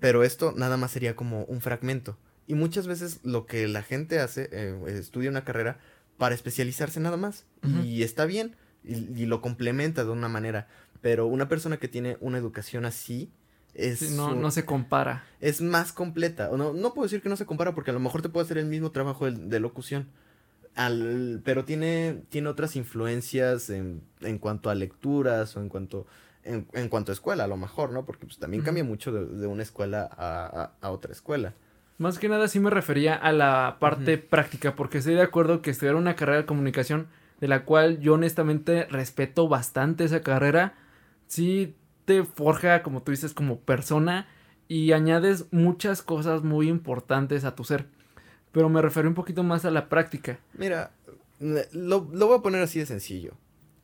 [0.00, 2.16] pero esto nada más sería como un fragmento.
[2.46, 5.78] Y muchas veces lo que la gente hace, eh, estudia una carrera
[6.18, 7.46] para especializarse nada más.
[7.82, 8.56] Y está bien.
[8.84, 10.68] Y, lo complementa de una manera.
[11.00, 13.30] Pero una persona que tiene una educación así
[13.72, 14.10] es...
[14.10, 15.24] no, no se compara.
[15.40, 16.50] Es más completa.
[16.54, 18.58] No, no puedo decir que no se compara porque a lo mejor te puede hacer
[18.58, 20.08] el mismo trabajo de, locución.
[20.74, 26.06] Al, pero tiene, tiene otras influencias en, en cuanto a lecturas o en cuanto
[26.44, 28.04] en, en, cuanto a escuela, a lo mejor, ¿no?
[28.04, 31.54] Porque pues, también cambia mucho de, una escuela a, a, otra escuela.
[31.98, 35.70] Más que nada sí me refería a la parte práctica, porque estoy de acuerdo que
[35.70, 37.08] estudiar una carrera de comunicación,
[37.40, 40.74] de la cual yo honestamente respeto bastante esa carrera,
[41.26, 44.28] sí te forja, como tú dices, como persona
[44.68, 47.86] y añades muchas cosas muy importantes a tu ser.
[48.52, 50.38] Pero me refiero un poquito más a la práctica.
[50.54, 50.92] Mira,
[51.40, 53.32] lo, lo voy a poner así de sencillo.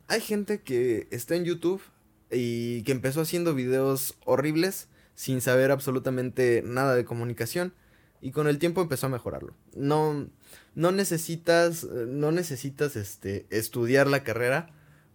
[0.08, 1.82] Hay gente que está en YouTube
[2.30, 7.74] y que empezó haciendo videos horribles sin saber absolutamente nada de comunicación
[8.20, 9.54] y con el tiempo empezó a mejorarlo.
[9.74, 10.28] No
[10.74, 14.70] no necesitas no necesitas este estudiar la carrera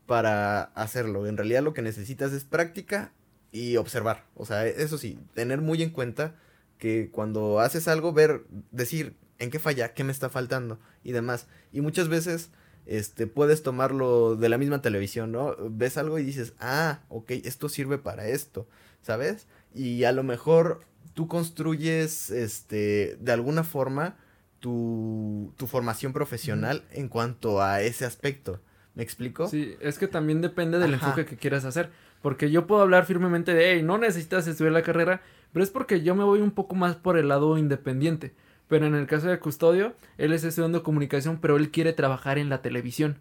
[0.05, 1.27] para hacerlo.
[1.27, 3.13] En realidad lo que necesitas es práctica
[3.51, 4.25] y observar.
[4.35, 6.35] O sea, eso sí, tener muy en cuenta
[6.77, 11.47] que cuando haces algo ver decir en qué falla, qué me está faltando y demás.
[11.71, 12.49] Y muchas veces
[12.85, 15.55] este, puedes tomarlo de la misma televisión, ¿no?
[15.69, 18.67] Ves algo y dices, ah, ok, esto sirve para esto,
[19.01, 19.47] ¿sabes?
[19.73, 20.81] Y a lo mejor
[21.13, 24.17] tú construyes, este, de alguna forma,
[24.59, 28.61] tu, tu formación profesional en cuanto a ese aspecto.
[28.95, 29.47] ¿Me explico?
[29.47, 31.89] Sí, es que también depende del enfoque que quieras hacer.
[32.21, 35.21] Porque yo puedo hablar firmemente de, hey, no necesitas estudiar la carrera,
[35.51, 38.33] pero es porque yo me voy un poco más por el lado independiente.
[38.67, 42.49] Pero en el caso de Custodio, él es estudiando comunicación, pero él quiere trabajar en
[42.49, 43.17] la televisión.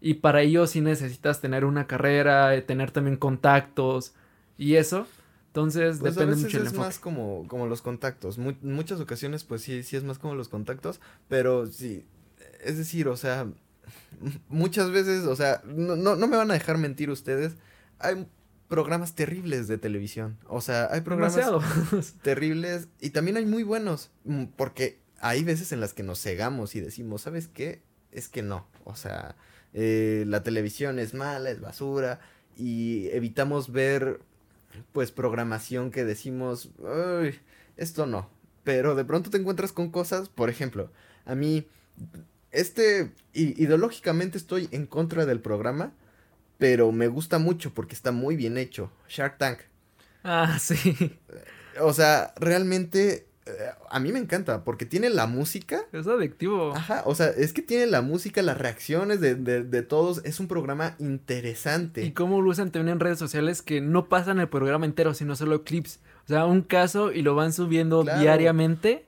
[0.00, 4.14] Y para ello sí necesitas tener una carrera, eh, tener también contactos
[4.56, 5.06] y eso.
[5.48, 8.38] Entonces pues depende mucho del es más como, como los contactos.
[8.38, 11.00] muchas ocasiones, pues sí, sí es más como los contactos.
[11.28, 12.06] Pero sí,
[12.64, 13.46] es decir, o sea,
[14.48, 17.56] muchas veces, o sea, no, no, no me van a dejar mentir ustedes.
[17.98, 18.26] Hay
[18.70, 20.38] programas terribles de televisión.
[20.46, 21.36] O sea, hay programas
[22.22, 24.10] terribles y también hay muy buenos.
[24.24, 27.82] Mm, porque hay veces en las que nos cegamos y decimos, ¿sabes qué?
[28.12, 28.66] Es que no.
[28.84, 29.34] O sea,
[29.74, 32.20] eh, la televisión es mala, es basura.
[32.56, 34.20] Y evitamos ver,
[34.92, 37.40] pues, programación que decimos, Uy,
[37.76, 38.30] esto no.
[38.62, 40.92] Pero de pronto te encuentras con cosas, por ejemplo,
[41.24, 41.66] a mí,
[42.52, 45.92] este, ideológicamente estoy en contra del programa
[46.60, 48.92] pero me gusta mucho porque está muy bien hecho.
[49.08, 49.60] Shark Tank.
[50.22, 51.18] Ah, sí.
[51.80, 53.52] O sea, realmente eh,
[53.88, 55.80] a mí me encanta porque tiene la música.
[55.92, 56.76] Es adictivo.
[56.76, 60.20] Ajá, o sea, es que tiene la música, las reacciones de, de, todos.
[60.24, 62.04] Es un programa interesante.
[62.04, 65.36] Y cómo lo usan también en redes sociales que no pasan el programa entero, sino
[65.36, 66.00] solo clips.
[66.26, 69.06] O sea, un caso y lo van subiendo diariamente.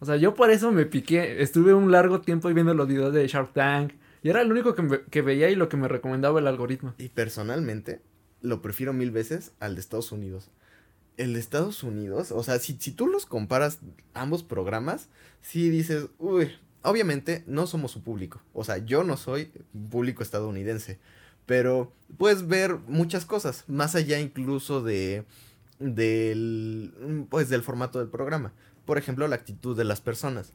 [0.00, 1.40] O sea, yo por eso me piqué.
[1.40, 3.92] Estuve un largo tiempo viendo los videos de Shark Tank,
[4.22, 6.94] y era lo único que, veía y lo que me recomendaba el algoritmo.
[6.98, 8.00] Y personalmente,
[8.42, 10.50] lo prefiero mil veces al de Estados Unidos.
[11.16, 13.80] El de Estados Unidos, o sea, si, si tú los comparas
[14.14, 15.08] ambos programas,
[15.40, 16.52] sí dices, uy,
[16.82, 18.40] obviamente no somos su público.
[18.52, 19.50] O sea, yo no soy
[19.90, 20.98] público estadounidense.
[21.46, 25.24] Pero puedes ver muchas cosas, más allá incluso de
[25.78, 28.52] del pues del formato del programa.
[28.84, 30.52] Por ejemplo, la actitud de las personas.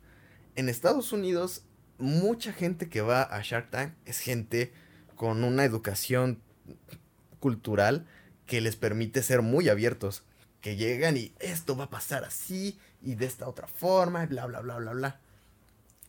[0.55, 1.63] En Estados Unidos
[1.97, 4.73] mucha gente que va a Shark Tank es gente
[5.15, 6.41] con una educación
[7.39, 8.05] cultural
[8.45, 10.23] que les permite ser muy abiertos.
[10.61, 14.47] Que llegan y esto va a pasar así y de esta otra forma y bla,
[14.47, 15.19] bla, bla, bla, bla.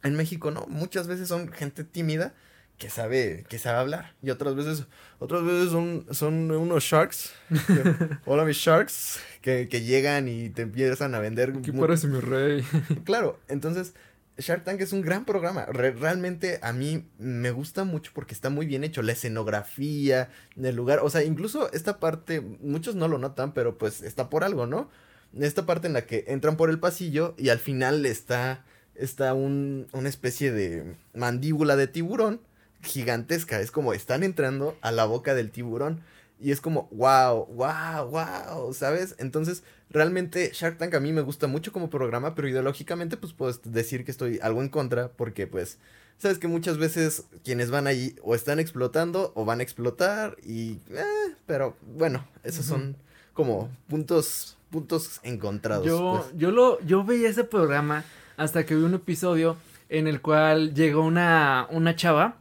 [0.03, 2.35] En México no, muchas veces son gente tímida
[2.79, 4.15] que sabe, que sabe hablar.
[4.23, 4.87] Y otras veces,
[5.19, 7.33] otras veces son, son unos sharks.
[8.25, 9.21] Hola mis sharks.
[9.41, 11.61] Que, que, llegan y te empiezan a vender.
[11.63, 12.65] ¿Qué parece mi rey?
[13.05, 13.95] claro, entonces
[14.39, 15.65] Shark Tank es un gran programa.
[15.67, 19.03] realmente a mí me gusta mucho porque está muy bien hecho.
[19.03, 21.01] La escenografía, el lugar.
[21.03, 24.91] O sea, incluso esta parte, muchos no lo notan, pero pues está por algo, ¿no?
[25.39, 29.87] Esta parte en la que entran por el pasillo y al final está, está un,
[29.93, 32.41] una especie de mandíbula de tiburón
[32.83, 33.61] gigantesca.
[33.61, 36.03] Es como están entrando a la boca del tiburón.
[36.39, 39.15] Y es como, wow, wow, wow, ¿sabes?
[39.19, 43.59] Entonces, realmente Shark Tank a mí me gusta mucho como programa, pero ideológicamente, pues puedo
[43.65, 45.79] decir que estoy algo en contra, porque pues,
[46.19, 50.79] sabes que muchas veces quienes van allí o están explotando o van a explotar, y,
[50.91, 52.97] eh, pero bueno, esos son
[53.33, 55.87] como puntos, puntos encontrados.
[55.87, 56.39] Yo, pues.
[56.39, 58.05] yo, lo, yo veía ese programa
[58.37, 59.57] hasta que vi un episodio
[59.89, 62.37] en el cual llegó una, una chava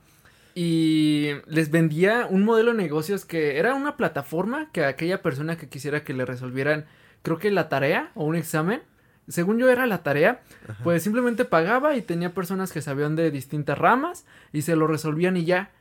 [0.57, 5.67] y les vendía un modelo de negocios que era una plataforma que aquella persona que
[5.67, 6.85] quisiera que le resolvieran,
[7.23, 8.81] creo que la tarea o un examen,
[9.27, 10.41] según yo era la tarea,
[10.81, 15.35] pues simplemente pagaba y tenía personas que sabían de distintas ramas y se lo resolvían
[15.35, 15.71] y ya.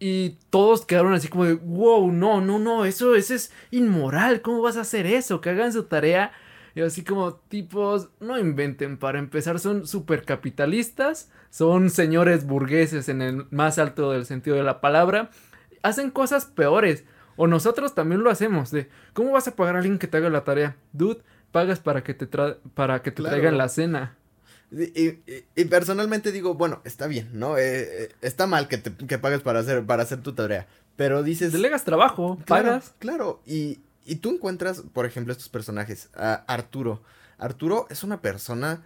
[0.00, 4.62] Y todos quedaron así como de, wow, no, no, no, eso, eso es inmoral, ¿cómo
[4.62, 5.40] vas a hacer eso?
[5.40, 6.32] Que hagan su tarea
[6.78, 13.20] y así como tipos, no inventen, para empezar son super capitalistas, son señores burgueses en
[13.20, 15.30] el más alto del sentido de la palabra,
[15.82, 17.02] hacen cosas peores.
[17.34, 20.30] O nosotros también lo hacemos, de, ¿cómo vas a pagar a alguien que te haga
[20.30, 20.76] la tarea?
[20.92, 22.28] Dude, pagas para que te,
[22.74, 24.16] para que te traigan la cena.
[24.70, 25.18] Y,
[25.56, 27.58] y, personalmente digo, bueno, está bien, ¿no?
[27.58, 30.68] Eh, eh, está mal que, te, que pagues para hacer, para hacer tu tarea.
[30.94, 31.52] Pero dices.
[31.52, 32.94] Delegas trabajo, pagas.
[33.00, 36.08] Claro, y, y tú encuentras, por ejemplo, estos personajes.
[36.14, 37.02] Arturo.
[37.36, 38.82] Arturo es una persona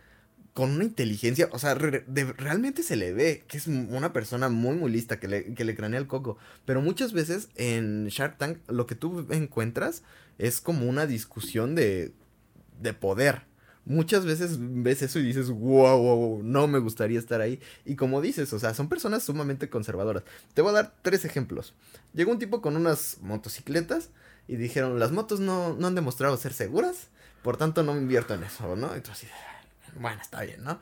[0.53, 4.91] con una inteligencia, o sea, realmente se le ve que es una persona muy, muy
[4.91, 6.37] lista, que le, que le cranea el coco.
[6.67, 10.03] Pero muchas veces en Shark Tank lo que tú encuentras
[10.39, 12.13] es como una discusión de,
[12.81, 13.47] de poder.
[13.85, 17.61] Muchas veces ves eso y dices, wow, wow, no me gustaría estar ahí.
[17.85, 20.25] Y como dices, o sea, son personas sumamente conservadoras.
[20.53, 21.75] Te voy a dar tres ejemplos.
[22.13, 24.11] Llegó un tipo con unas motocicletas
[24.49, 27.09] y dijeron, las motos no, no han demostrado ser seguras,
[27.43, 28.95] por tanto no me invierto en eso, ¿no?
[28.95, 29.31] Entonces,
[29.99, 30.81] bueno, está bien, ¿no?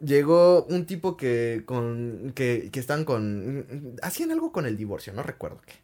[0.00, 5.22] Llegó un tipo que con que, que están con hacían algo con el divorcio, no
[5.22, 5.74] recuerdo qué.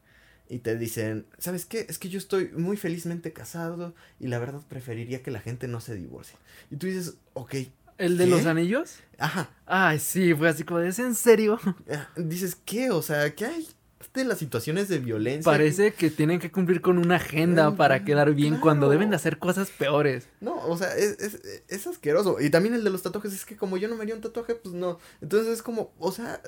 [0.51, 1.87] Y te dicen, ¿sabes qué?
[1.89, 5.81] Es que yo estoy muy felizmente casado y la verdad preferiría que la gente no
[5.81, 6.37] se divorcie.
[6.71, 7.55] Y tú dices, ok.
[7.99, 9.01] ¿El de los anillos?
[9.19, 9.51] Ajá.
[9.67, 11.61] Ay, sí, fue así como, ¿es en serio?
[12.17, 12.91] Dices, ¿qué?
[12.91, 13.69] O sea, ¿qué hay?
[14.15, 15.51] De las situaciones de violencia.
[15.51, 19.39] Parece que tienen que cumplir con una agenda para quedar bien cuando deben de hacer
[19.39, 20.29] cosas peores.
[20.41, 22.41] No, o sea, es, es, es, asqueroso.
[22.41, 24.55] Y también el de los tatuajes es que como yo no me haría un tatuaje,
[24.55, 24.99] pues no.
[25.21, 26.41] Entonces es como, o sea,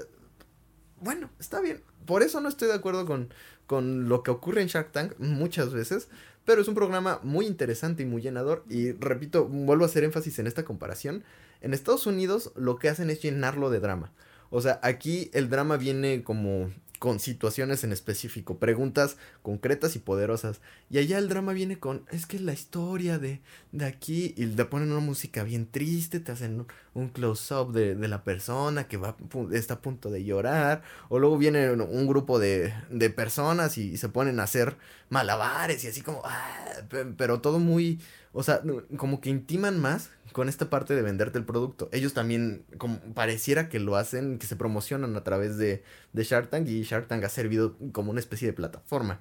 [1.01, 1.83] bueno, está bien.
[2.07, 3.33] Por eso no estoy de acuerdo con,
[3.67, 6.09] con lo que ocurre en Shark Tank muchas veces.
[6.45, 8.65] Pero es un programa muy interesante y muy llenador.
[8.69, 11.25] Y repito, vuelvo a hacer énfasis en esta comparación.
[11.61, 14.13] En Estados Unidos lo que hacen es llenarlo de drama.
[14.51, 20.61] O sea, aquí el drama viene como con situaciones en específico, preguntas concretas y poderosas.
[20.91, 23.41] Y allá el drama viene con, es que la historia de,
[23.73, 28.07] de aquí, y te ponen una música bien triste, te hacen un close-up de, de,
[28.07, 29.17] la persona que va,
[29.51, 34.11] está a punto de llorar, o luego viene un grupo de, de personas y, se
[34.11, 34.77] ponen a hacer
[35.09, 36.83] malabares y así como, ah,
[37.17, 37.99] pero todo muy,
[38.33, 38.63] o sea,
[38.97, 41.89] como que intiman más con esta parte de venderte el producto.
[41.93, 46.49] Ellos también, como pareciera que lo hacen, que se promocionan a través de, de Shark
[46.49, 49.19] Tank y Shark Tank ha servido como una especie de plataforma.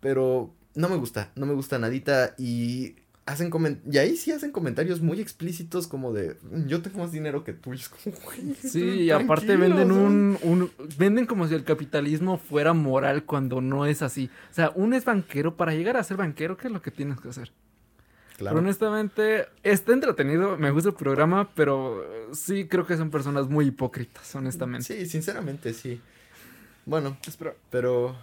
[0.00, 3.50] Pero no me gusta, no me gusta nadita y hacen
[3.90, 6.36] y ahí sí hacen comentarios muy explícitos como de
[6.66, 7.70] yo tengo más dinero que tú.
[8.62, 13.86] sí, y aparte venden un, un, venden como si el capitalismo fuera moral cuando no
[13.86, 14.28] es así.
[14.50, 17.20] O sea, uno es banquero para llegar a ser banquero, ¿qué es lo que tienes
[17.20, 17.52] que hacer?
[18.50, 24.34] Honestamente, está entretenido, me gusta el programa, pero sí creo que son personas muy hipócritas,
[24.34, 24.86] honestamente.
[24.86, 26.00] Sí, sinceramente, sí.
[26.84, 28.16] Bueno, espero, pero...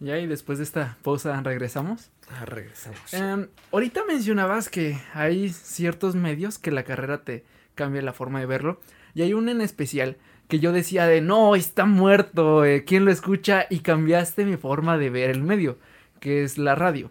[0.00, 2.10] Ya, y después de esta pausa, ¿regresamos?
[2.28, 3.14] Ah, regresamos.
[3.14, 8.46] Em, ahorita mencionabas que hay ciertos medios que la carrera te cambia la forma de
[8.46, 8.80] verlo.
[9.14, 10.16] Y hay uno en especial
[10.48, 13.66] que yo decía de, no, está muerto, eh, ¿quién lo escucha?
[13.70, 15.78] Y cambiaste mi forma de ver el medio,
[16.20, 17.10] que es la radio.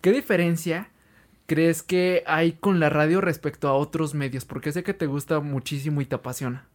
[0.00, 0.88] ¿Qué diferencia
[1.46, 4.44] crees que hay con la radio respecto a otros medios?
[4.44, 6.66] Porque sé que te gusta muchísimo y te apasiona.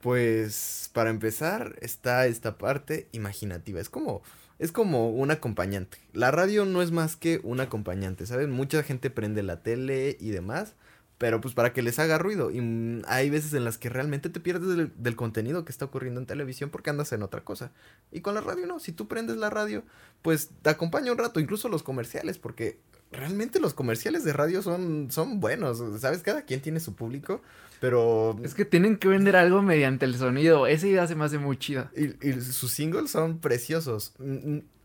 [0.00, 3.80] Pues para empezar está esta parte imaginativa.
[3.80, 4.22] Es como
[4.58, 5.98] es como un acompañante.
[6.12, 8.48] La radio no es más que un acompañante, ¿sabes?
[8.48, 10.74] Mucha gente prende la tele y demás,
[11.18, 12.50] pero pues para que les haga ruido.
[12.50, 15.84] Y mm, hay veces en las que realmente te pierdes del, del, contenido que está
[15.84, 17.70] ocurriendo en televisión porque andas en otra cosa.
[18.12, 19.84] Y con la radio no, si tú prendes la radio,
[20.22, 22.78] pues te acompaña un rato, incluso los comerciales, porque
[23.12, 26.22] realmente los comerciales de radio son, son buenos, ¿sabes?
[26.22, 27.42] Cada quien tiene su público,
[27.80, 28.38] pero...
[28.42, 31.56] Es que tienen que vender algo mediante el sonido, esa idea se me hace muy
[31.56, 31.90] chida.
[31.96, 34.14] Y, y sus singles son preciosos.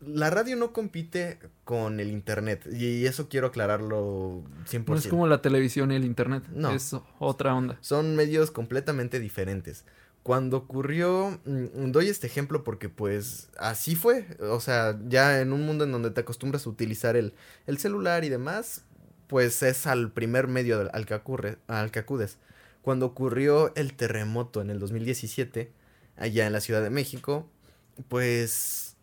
[0.00, 4.84] La radio no compite con el internet, y eso quiero aclararlo 100%.
[4.86, 6.70] No es como la televisión y el internet, no.
[6.70, 7.78] Es otra onda.
[7.80, 9.84] Son medios completamente diferentes.
[10.22, 15.66] Cuando ocurrió, mm, doy este ejemplo porque pues así fue, o sea, ya en un
[15.66, 17.34] mundo en donde te acostumbras a utilizar el,
[17.66, 18.84] el celular y demás,
[19.26, 22.38] pues es al primer medio al que, ocurre, al que acudes.
[22.82, 25.72] Cuando ocurrió el terremoto en el 2017,
[26.16, 27.48] allá en la Ciudad de México,
[28.08, 28.96] pues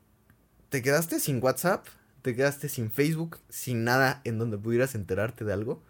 [0.70, 1.88] te quedaste sin WhatsApp,
[2.22, 5.82] te quedaste sin Facebook, sin nada en donde pudieras enterarte de algo.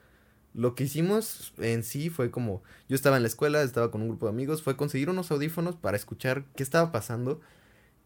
[0.53, 4.09] Lo que hicimos en sí fue como, yo estaba en la escuela, estaba con un
[4.09, 7.39] grupo de amigos, fue conseguir unos audífonos para escuchar qué estaba pasando.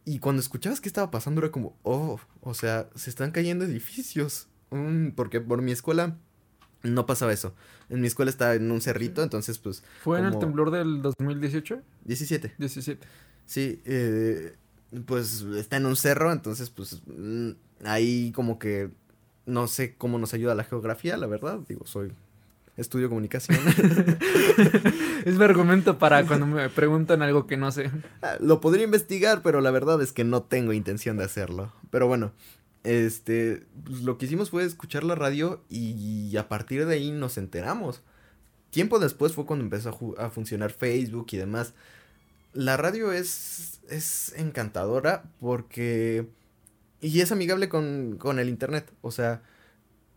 [0.06, 4.48] Y cuando escuchabas qué estaba pasando era como, oh, o sea, se están cayendo edificios.
[4.72, 6.18] Mm, porque por mi escuela
[6.82, 7.56] no pasaba eso.
[7.90, 9.84] En mi escuela estaba en un cerrito, entonces pues...
[10.02, 11.82] ¿Fue en el temblor del 2018?
[12.04, 12.56] 17.
[12.58, 13.08] 17.
[13.46, 14.56] Sí, eh,
[15.06, 17.52] pues está en un cerro, entonces pues mm,
[17.86, 18.92] ahí como que
[19.46, 21.60] no sé cómo nos ayuda la geografía, la verdad.
[21.68, 22.14] Digo, soy
[22.78, 23.60] estudio comunicación.
[25.26, 27.92] es mi argumento para cuando me preguntan algo que no sé.
[28.22, 31.72] Ah, lo podría investigar, pero la verdad es que no tengo intención de hacerlo.
[31.90, 32.34] Pero bueno,
[32.84, 37.38] este, pues lo que hicimos fue escuchar la radio y a partir de ahí nos
[37.38, 38.02] enteramos.
[38.74, 41.76] Tiempo después fue cuando empezó a, a funcionar Facebook y demás.
[42.54, 46.28] La radio es, es encantadora porque...
[47.00, 48.92] Y es amigable con, con el Internet.
[49.02, 49.44] O sea,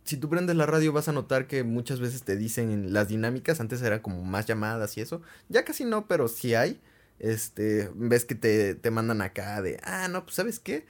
[0.07, 3.59] si tú prendes la radio vas a notar que muchas veces te dicen las dinámicas,
[3.59, 6.79] antes eran como más llamadas y eso, ya casi no, pero sí hay,
[7.19, 10.85] este, ves que te, te mandan acá de, ah, no, pues sabes qué,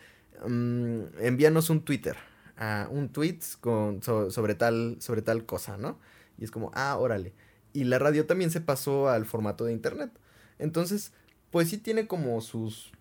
[0.46, 2.16] mm, envíanos un Twitter,
[2.60, 6.00] uh, un tweet con, sobre, tal, sobre tal cosa, ¿no?
[6.38, 7.34] Y es como, ah, órale.
[7.74, 10.12] Y la radio también se pasó al formato de internet.
[10.60, 11.12] Entonces,
[11.50, 12.92] pues sí tiene como sus,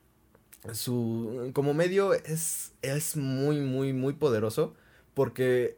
[0.73, 4.75] su, como medio es, es muy, muy, muy poderoso
[5.15, 5.77] porque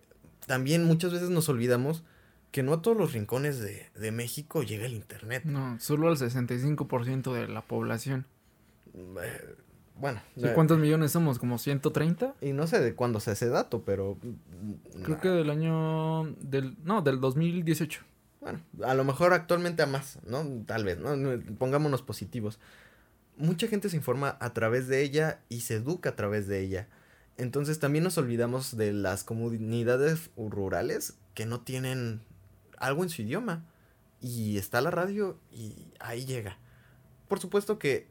[0.49, 2.03] también muchas veces nos olvidamos
[2.51, 5.45] que no a todos los rincones de, México llega el Internet.
[5.45, 8.27] No, solo al 65% de la población.
[8.95, 9.55] Eh,
[9.97, 10.21] bueno.
[10.55, 11.39] ¿Cuántos millones somos?
[11.39, 12.35] ¿Como 130?
[12.41, 14.17] Y no sé de cuándo se hace dato, pero...
[14.23, 16.25] Mm, Creo que del año...
[16.41, 18.01] del No, del 2018.
[18.41, 20.45] Bueno, a lo mejor actualmente a más, ¿no?
[20.65, 21.11] Tal vez, ¿no?
[21.59, 22.59] Pongámonos positivos.
[23.37, 26.89] Mucha gente se informa a través de ella y se educa a través de ella.
[27.39, 32.21] Entonces también nos olvidamos de las comunidades rurales que no tienen
[32.77, 33.65] algo en su idioma.
[34.21, 36.59] Y está la radio y ahí llega.
[37.29, 38.09] Por supuesto que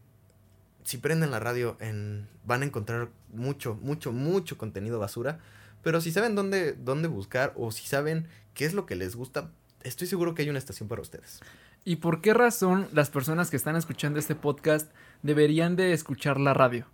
[0.86, 5.40] si prenden la radio en, van a encontrar mucho, mucho, mucho contenido basura.
[5.84, 9.52] Pero si saben dónde, dónde buscar o si saben qué es lo que les gusta,
[9.84, 11.42] estoy seguro que hay una estación para ustedes.
[11.84, 14.90] ¿Y por qué razón las personas que están escuchando este podcast
[15.22, 16.88] deberían de escuchar la radio?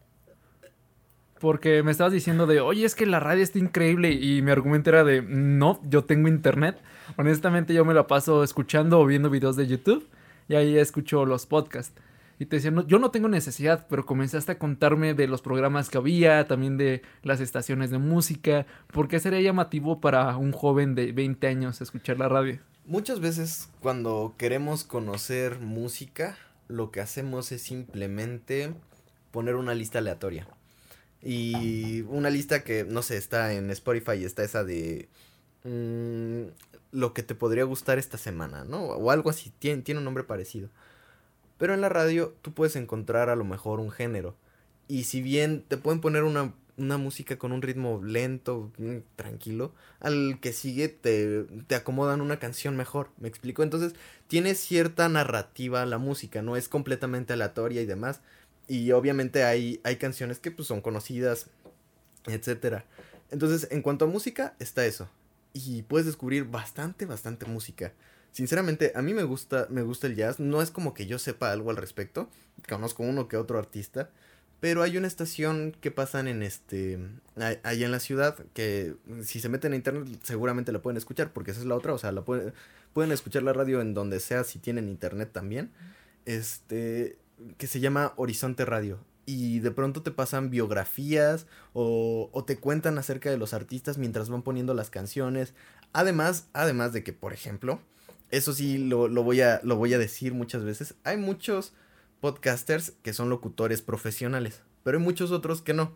[1.43, 4.91] Porque me estabas diciendo de, oye, es que la radio está increíble y mi argumento
[4.91, 6.77] era de, no, yo tengo internet.
[7.17, 10.07] Honestamente yo me la paso escuchando o viendo videos de YouTube
[10.47, 11.99] y ahí escucho los podcasts.
[12.39, 15.97] Y te decía, yo no tengo necesidad, pero comenzaste a contarme de los programas que
[15.97, 18.65] había, también de las estaciones de música.
[18.93, 22.59] ¿Por qué sería llamativo para un joven de 20 años escuchar la radio?
[22.85, 26.37] Muchas veces cuando queremos conocer música,
[26.69, 28.73] lo que hacemos es simplemente
[29.31, 30.47] poner una lista aleatoria.
[31.23, 35.07] Y una lista que, no sé, está en Spotify, está esa de
[35.63, 36.43] mm,
[36.91, 38.83] lo que te podría gustar esta semana, ¿no?
[38.83, 40.69] O algo así, tiene, tiene un nombre parecido.
[41.57, 44.35] Pero en la radio tú puedes encontrar a lo mejor un género.
[44.87, 49.73] Y si bien te pueden poner una, una música con un ritmo lento, mm, tranquilo,
[49.99, 53.63] al que sigue te, te acomodan una canción mejor, ¿me explico?
[53.63, 53.93] Entonces
[54.27, 58.21] tiene cierta narrativa la música, no es completamente aleatoria y demás.
[58.67, 61.47] Y obviamente hay, hay canciones que pues son conocidas,
[62.25, 62.85] etcétera.
[63.31, 65.09] Entonces, en cuanto a música, está eso.
[65.53, 67.93] Y puedes descubrir bastante, bastante música.
[68.31, 70.39] Sinceramente, a mí me gusta, me gusta el jazz.
[70.39, 72.29] No es como que yo sepa algo al respecto.
[72.67, 74.09] Conozco uno que otro artista.
[74.59, 76.99] Pero hay una estación que pasan en este.
[77.35, 78.37] Allá en la ciudad.
[78.53, 81.33] Que si se meten a internet, seguramente la pueden escuchar.
[81.33, 81.93] Porque esa es la otra.
[81.93, 82.53] O sea, la pueden,
[82.93, 85.71] pueden escuchar la radio en donde sea si tienen internet también.
[86.25, 87.17] Este
[87.57, 88.99] que se llama Horizonte Radio.
[89.25, 94.29] Y de pronto te pasan biografías o, o, te cuentan acerca de los artistas mientras
[94.29, 95.53] van poniendo las canciones.
[95.93, 97.79] Además, además de que, por ejemplo,
[98.31, 101.73] eso sí lo, lo, voy a, lo voy a decir muchas veces, hay muchos
[102.19, 105.95] podcasters que son locutores profesionales, pero hay muchos otros que no.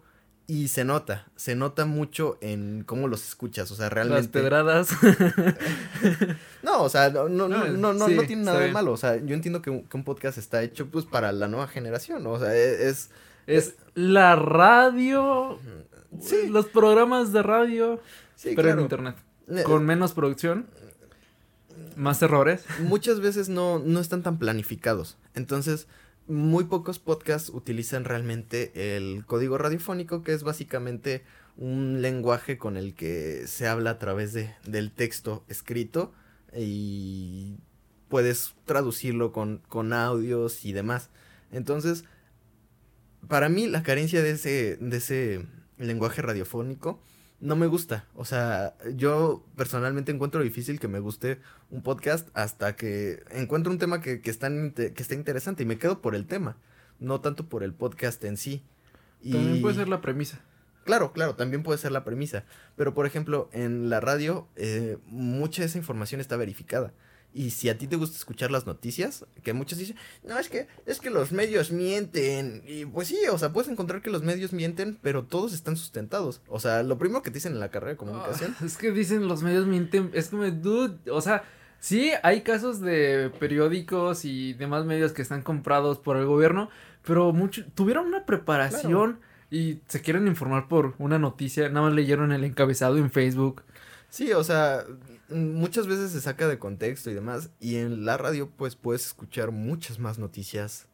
[0.50, 4.22] Y se nota, se nota mucho en cómo los escuchas, o sea, realmente...
[4.22, 4.90] Las pedradas.
[6.64, 9.36] no, o sea, no, no, no, no, no, tiene nada de malo, o sea, yo
[9.36, 12.32] entiendo que un, podcast está hecho pues para la nueva generación, ¿no?
[12.32, 13.10] o sea, e, es...
[13.46, 15.60] Es, la radio,
[16.22, 16.48] sí.
[16.50, 18.02] los programas de radio,
[18.36, 19.16] sí, pero en internet,
[19.50, 20.68] eh, con menos producción,
[21.98, 22.64] más errores.
[22.82, 25.88] Muchas veces no, no están tan planificados, entonces
[26.28, 31.24] muy pocos podcasts utilizan realmente el código radiofónico, que es básicamente
[31.56, 36.14] un lenguaje con el que se habla a través de, del texto escrito
[36.56, 37.58] y
[38.10, 41.10] puedes traducirlo con, con audios y demás.
[41.52, 42.06] Entonces,
[43.28, 45.46] para mí la carencia de ese, de ese
[45.78, 47.00] lenguaje radiofónico
[47.40, 48.06] no me gusta.
[48.16, 53.78] O sea, yo personalmente encuentro difícil que me guste un podcast hasta que encuentro un
[53.78, 56.58] tema que, que, está, que está interesante y me quedo por el tema,
[57.00, 58.64] no tanto por el podcast en sí.
[59.22, 60.40] También puede ser la premisa.
[60.88, 62.46] Claro, claro, también puede ser la premisa.
[62.78, 66.94] Pero, por ejemplo, en la radio, eh, mucha de esa información está verificada.
[67.38, 70.68] Y si a ti te gusta escuchar las noticias, que muchos dicen, no, es que,
[70.88, 72.64] es que los medios mienten.
[72.66, 76.42] Y pues sí, o sea, puedes encontrar que los medios mienten, pero todos están sustentados.
[76.48, 78.56] O sea, lo primero que te dicen en la carrera de comunicación.
[78.60, 81.44] Ah, es que dicen los medios mienten, es como, dude, o sea,
[81.80, 86.72] sí, hay casos de periódicos y demás medios que están comprados por el gobierno,
[87.06, 89.20] pero mucho, tuvieron una preparación
[89.52, 93.62] y se quieren informar por una noticia, nada más leyeron el encabezado en Facebook.
[94.10, 94.86] Sí, o sea,
[95.30, 99.52] muchas veces se saca de contexto y demás, y en la radio pues puedes escuchar
[99.52, 100.88] muchas más noticias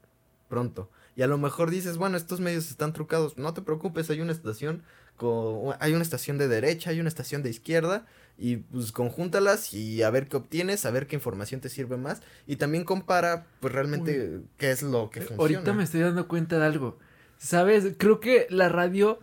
[0.50, 0.90] pronto.
[1.16, 4.32] Y a lo mejor dices, bueno, estos medios están trucados, no te preocupes, hay una
[4.32, 4.84] estación
[5.16, 8.06] con, hay una estación de derecha, hay una estación de izquierda,
[8.38, 12.22] y pues conjúntalas y a ver qué obtienes, a ver qué información te sirve más,
[12.48, 15.42] y también compara pues realmente qué es lo que funciona.
[15.42, 16.98] Ahorita me estoy dando cuenta de algo,
[17.38, 17.94] ¿sabes?
[17.98, 19.20] Creo que la radio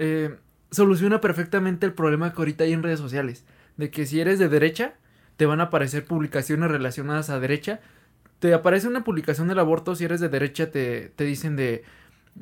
[0.00, 0.36] eh,
[0.72, 3.44] soluciona perfectamente el problema que ahorita hay en redes sociales
[3.76, 4.94] de que si eres de derecha,
[5.36, 7.80] te van a aparecer publicaciones relacionadas a derecha.
[8.38, 11.84] Te aparece una publicación del aborto, si eres de derecha te, te dicen de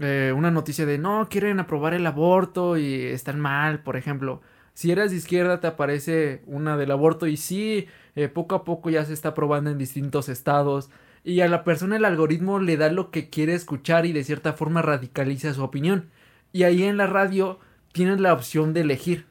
[0.00, 4.40] eh, una noticia de no, quieren aprobar el aborto y están mal, por ejemplo.
[4.74, 8.88] Si eres de izquierda te aparece una del aborto y sí, eh, poco a poco
[8.90, 10.90] ya se está aprobando en distintos estados.
[11.24, 14.54] Y a la persona el algoritmo le da lo que quiere escuchar y de cierta
[14.54, 16.10] forma radicaliza su opinión.
[16.52, 17.60] Y ahí en la radio
[17.92, 19.26] tienes la opción de elegir.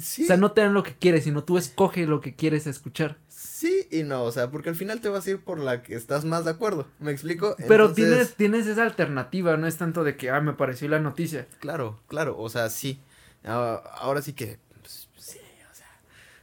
[0.00, 3.18] O sea, no te dan lo que quieres, sino tú escoges lo que quieres escuchar.
[3.28, 5.94] Sí y no, o sea, porque al final te vas a ir por la que
[5.94, 6.86] estás más de acuerdo.
[6.98, 7.56] ¿Me explico?
[7.68, 11.46] Pero tienes, tienes esa alternativa, no es tanto de que, ah, me pareció la noticia.
[11.58, 13.00] Claro, claro, o sea, sí.
[13.44, 15.38] ahora sí que, pues, sí,
[15.70, 15.88] o sea.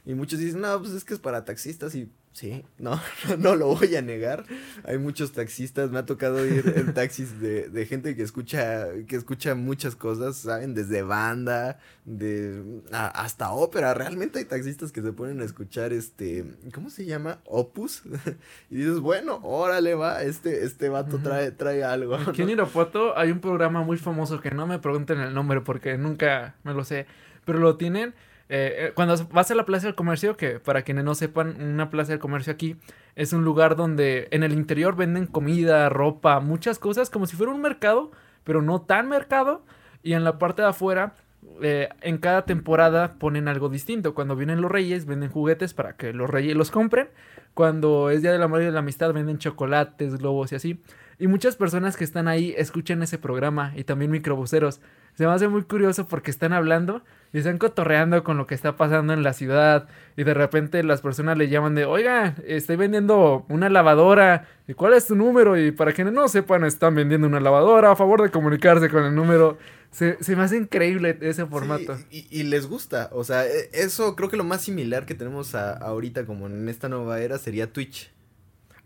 [0.04, 3.00] Y muchos dicen, no, pues es que es para taxistas y Sí, no,
[3.38, 4.44] no lo voy a negar.
[4.84, 9.16] Hay muchos taxistas, me ha tocado ir en taxis de, de gente que escucha, que
[9.16, 10.72] escucha muchas cosas, ¿saben?
[10.72, 12.62] Desde banda, de
[12.92, 13.92] hasta ópera.
[13.92, 17.40] Realmente hay taxistas que se ponen a escuchar este, ¿cómo se llama?
[17.44, 18.04] Opus.
[18.70, 22.14] y dices, bueno, órale va, este, este vato trae, trae algo.
[22.14, 25.98] Aquí en Irapuato hay un programa muy famoso que no me pregunten el nombre porque
[25.98, 27.06] nunca me lo sé,
[27.44, 28.14] pero lo tienen
[28.48, 31.90] eh, eh, cuando vas a la Plaza del Comercio, que para quienes no sepan, una
[31.90, 32.76] Plaza del Comercio aquí
[33.14, 37.52] es un lugar donde en el interior venden comida, ropa, muchas cosas, como si fuera
[37.52, 38.10] un mercado,
[38.44, 39.64] pero no tan mercado.
[40.02, 41.14] Y en la parte de afuera,
[41.60, 44.14] eh, en cada temporada ponen algo distinto.
[44.14, 47.08] Cuando vienen los reyes, venden juguetes para que los reyes los compren.
[47.54, 50.80] Cuando es Día del Amor y de la Amistad, venden chocolates, globos y así.
[51.18, 54.80] Y muchas personas que están ahí escuchan ese programa y también microbuseros.
[55.14, 57.02] Se me hace muy curioso porque están hablando
[57.32, 61.00] y están cotorreando con lo que está pasando en la ciudad y de repente las
[61.00, 65.58] personas le llaman de, oiga, estoy vendiendo una lavadora, ¿y cuál es tu número?
[65.58, 69.14] Y para quienes no sepan, están vendiendo una lavadora, a favor de comunicarse con el
[69.14, 69.58] número.
[69.90, 71.96] Se, se me hace increíble ese formato.
[72.10, 75.54] y, y, les gusta, o sea, e, eso creo que lo más similar que tenemos
[75.54, 78.10] ahorita como en esta nueva era sería Twitch.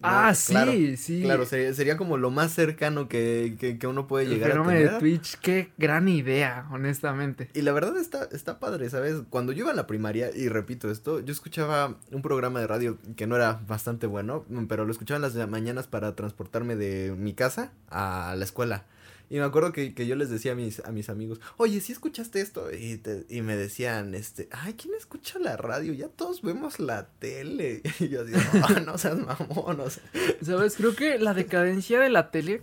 [0.02, 1.22] Ah, sí, sí.
[1.22, 4.92] Claro, sería, como lo más cercano que, que, uno puede llegar a tener.
[4.92, 7.50] de Twitch, qué gran idea, honestamente.
[7.54, 9.22] Y la verdad está, está padre, ¿sabes?
[9.30, 12.98] Cuando yo iba a la primaria, y repito esto, yo escuchaba un programa de radio
[13.16, 17.34] que no era bastante bueno, pero lo escuchaba en las mañanas para transportarme de mi
[17.34, 18.84] casa a la escuela.
[19.32, 22.42] Y me acuerdo que, yo les decía a mis, a mis amigos, oye, ¿sí escuchaste
[22.42, 22.70] esto?
[22.70, 25.94] Y, y me decían, este, ay, ¿quién escucha la radio?
[25.94, 27.80] Ya todos vemos la tele.
[27.98, 28.38] Y yo digo,
[28.84, 29.84] no, seas mamón, no
[30.42, 30.76] ¿Sabes?
[30.76, 32.60] Creo que la decadencia de la tele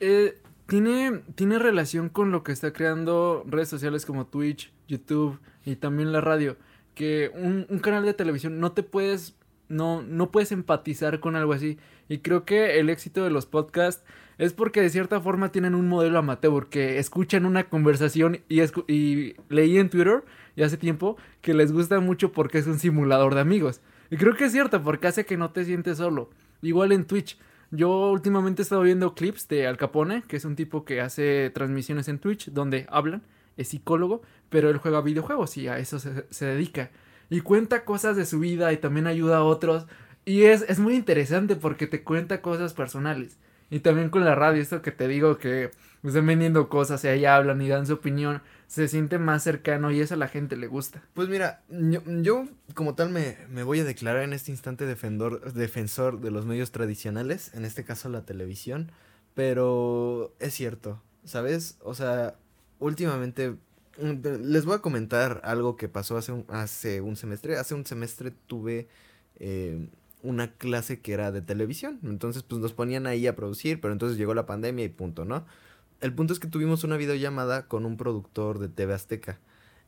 [0.00, 5.76] eh, tiene, tiene relación con lo que está creando redes sociales como Twitch, YouTube y
[5.76, 6.56] también la radio.
[6.94, 9.34] Que un, un canal de televisión no te puedes
[9.68, 11.78] no, no puedes empatizar con algo así.
[12.08, 14.02] Y creo que el éxito de los podcasts
[14.42, 19.78] es porque de cierta forma tienen un modelo amateur, que escuchan una conversación y, leí
[19.78, 20.24] en Twitter
[20.56, 23.82] y hace tiempo que les gusta mucho porque es un simulador de amigos.
[24.10, 26.30] Y creo que es cierto, porque hace que no te sientes solo.
[26.60, 27.38] Igual en Twitch.
[27.70, 31.50] Yo últimamente he estado viendo clips de Al Capone, que es un tipo que hace
[31.50, 33.22] transmisiones en Twitch donde hablan,
[33.56, 36.90] es psicólogo, pero él juega videojuegos y a eso se, se dedica.
[37.30, 39.86] Y cuenta cosas de su vida y también ayuda a otros.
[40.24, 43.38] Y es, es muy interesante porque te cuenta cosas personales.
[43.72, 45.70] Y también con la radio, esto que te digo que
[46.04, 49.98] están vendiendo cosas y ahí hablan y dan su opinión, se siente más cercano y
[49.98, 51.02] eso a la gente le gusta.
[51.14, 55.54] Pues mira, yo, yo como tal me, me, voy a declarar en este instante defensor,
[55.54, 58.92] defensor de los medios tradicionales, en este caso la televisión,
[59.32, 61.78] pero es cierto, ¿sabes?
[61.80, 62.34] O sea,
[62.78, 63.56] últimamente
[63.96, 67.56] les voy a comentar algo que pasó hace un, hace un semestre.
[67.56, 68.88] Hace un semestre tuve
[69.36, 69.88] eh,
[70.22, 72.00] una clase que era de televisión.
[72.04, 75.44] Entonces, pues nos ponían ahí a producir, pero entonces llegó la pandemia y punto, ¿no?
[76.00, 79.38] El punto es que tuvimos una videollamada con un productor de TV Azteca.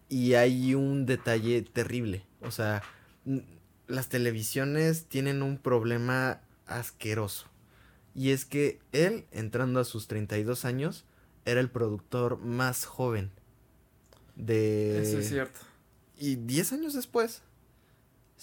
[0.08, 2.24] Y hay un detalle terrible.
[2.42, 2.82] O sea,
[3.88, 7.46] las televisiones tienen un problema asqueroso.
[8.14, 11.04] Y es que él, entrando a sus 32 años,
[11.44, 13.30] era el productor más joven
[14.36, 15.02] de...
[15.02, 15.58] Eso es cierto.
[16.16, 17.42] Y 10 años después,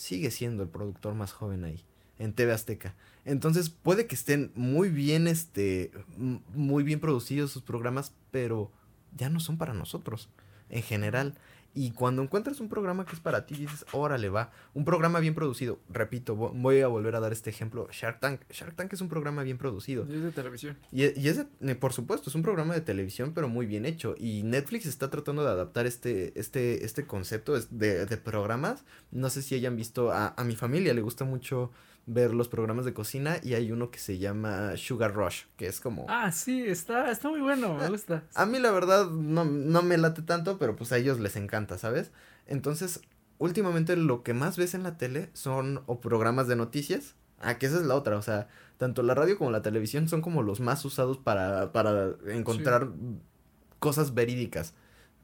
[0.01, 1.83] sigue siendo el productor más joven ahí,
[2.17, 2.95] en TV Azteca.
[3.23, 8.71] Entonces puede que estén muy bien, este, muy bien producidos sus programas, pero
[9.15, 10.27] ya no son para nosotros,
[10.69, 11.35] en general.
[11.73, 14.51] Y cuando encuentras un programa que es para ti, dices, órale, va.
[14.73, 15.79] Un programa bien producido.
[15.89, 17.87] Repito, voy a volver a dar este ejemplo.
[17.91, 18.41] Shark Tank.
[18.49, 20.05] Shark Tank es un programa bien producido.
[20.09, 20.77] Y es de televisión.
[20.91, 24.15] Y, y es, de, por supuesto, es un programa de televisión, pero muy bien hecho.
[24.17, 28.83] Y Netflix está tratando de adaptar este, este, este concepto de, de programas.
[29.11, 31.71] No sé si hayan visto, a, a mi familia le gusta mucho
[32.05, 35.79] ver los programas de cocina y hay uno que se llama Sugar Rush, que es
[35.79, 36.05] como...
[36.09, 38.23] Ah, sí, está, está muy bueno, me gusta.
[38.33, 41.77] A, mí la verdad no, no me late tanto, pero pues a ellos les encanta,
[41.77, 42.11] ¿sabes?
[42.47, 43.01] Entonces,
[43.37, 47.15] últimamente lo que más ves en la tele son o programas de noticias.
[47.39, 48.47] Ah, que esa es la otra, o sea,
[48.77, 52.89] tanto la radio como la televisión son como los más usados para, para encontrar
[53.79, 54.75] cosas verídicas,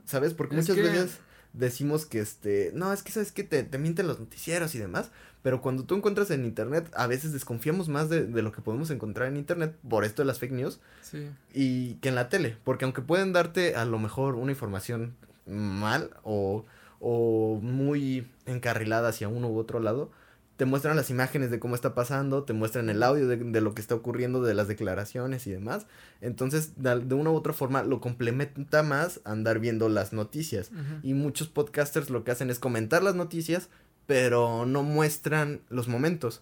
[0.06, 0.34] ¿sabes?
[0.34, 1.20] Porque muchas veces
[1.58, 5.12] decimos que este, no, es que sabes que te, te mienten los noticieros y demás,
[5.42, 8.90] pero cuando tú encuentras en internet, a veces desconfiamos más de, de, lo que podemos
[8.90, 11.30] encontrar en internet por esto de las fake news sí.
[11.54, 16.12] y que en la tele, porque aunque pueden darte a lo mejor una información mal
[16.24, 16.66] o,
[17.00, 20.12] o muy encarrilada hacia uno u otro lado,
[20.58, 23.76] te muestran las imágenes de cómo está pasando, te muestran el audio de, de, lo
[23.76, 25.86] que está ocurriendo, de las declaraciones y demás.
[26.20, 30.72] Entonces, de, de una u otra forma, lo complementa más andar viendo las noticias.
[30.72, 31.00] Uh -huh.
[31.04, 33.70] Y muchos podcasters lo que hacen es comentar las noticias,
[34.08, 36.42] pero no muestran los momentos.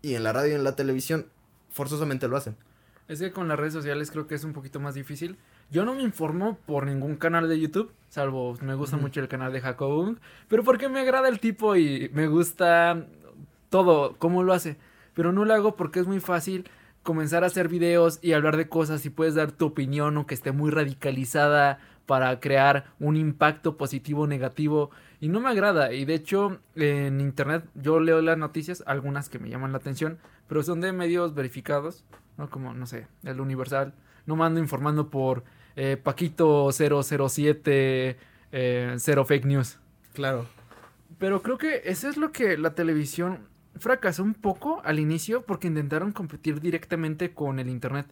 [0.00, 1.26] Y en la radio y en la televisión,
[1.70, 2.56] forzosamente lo hacen.
[3.08, 5.36] Es que con las redes sociales creo que es un poquito más difícil.
[5.70, 9.02] Yo no me informo por ningún canal de YouTube, salvo me gusta uh -huh.
[9.02, 13.06] mucho el canal de Jacob, pero porque me agrada el tipo y me gusta
[13.76, 14.78] todo, cómo lo hace.
[15.12, 16.66] Pero no lo hago porque es muy fácil
[17.02, 20.32] comenzar a hacer videos y hablar de cosas y puedes dar tu opinión o que
[20.32, 24.90] esté muy radicalizada para crear un impacto positivo o negativo.
[25.20, 25.92] Y no me agrada.
[25.92, 30.18] Y de hecho en internet yo leo las noticias algunas que me llaman la atención
[30.48, 32.04] pero son de medios verificados
[32.38, 33.92] no como no sé el Universal.
[34.24, 35.44] No mando informando por
[35.76, 38.16] eh, Paquito 007
[38.52, 39.78] eh, cero fake news.
[40.14, 40.46] Claro.
[41.18, 43.40] Pero creo que eso es lo que la televisión
[43.78, 48.06] fracasó un poco al inicio porque intentaron competir directamente con el internet.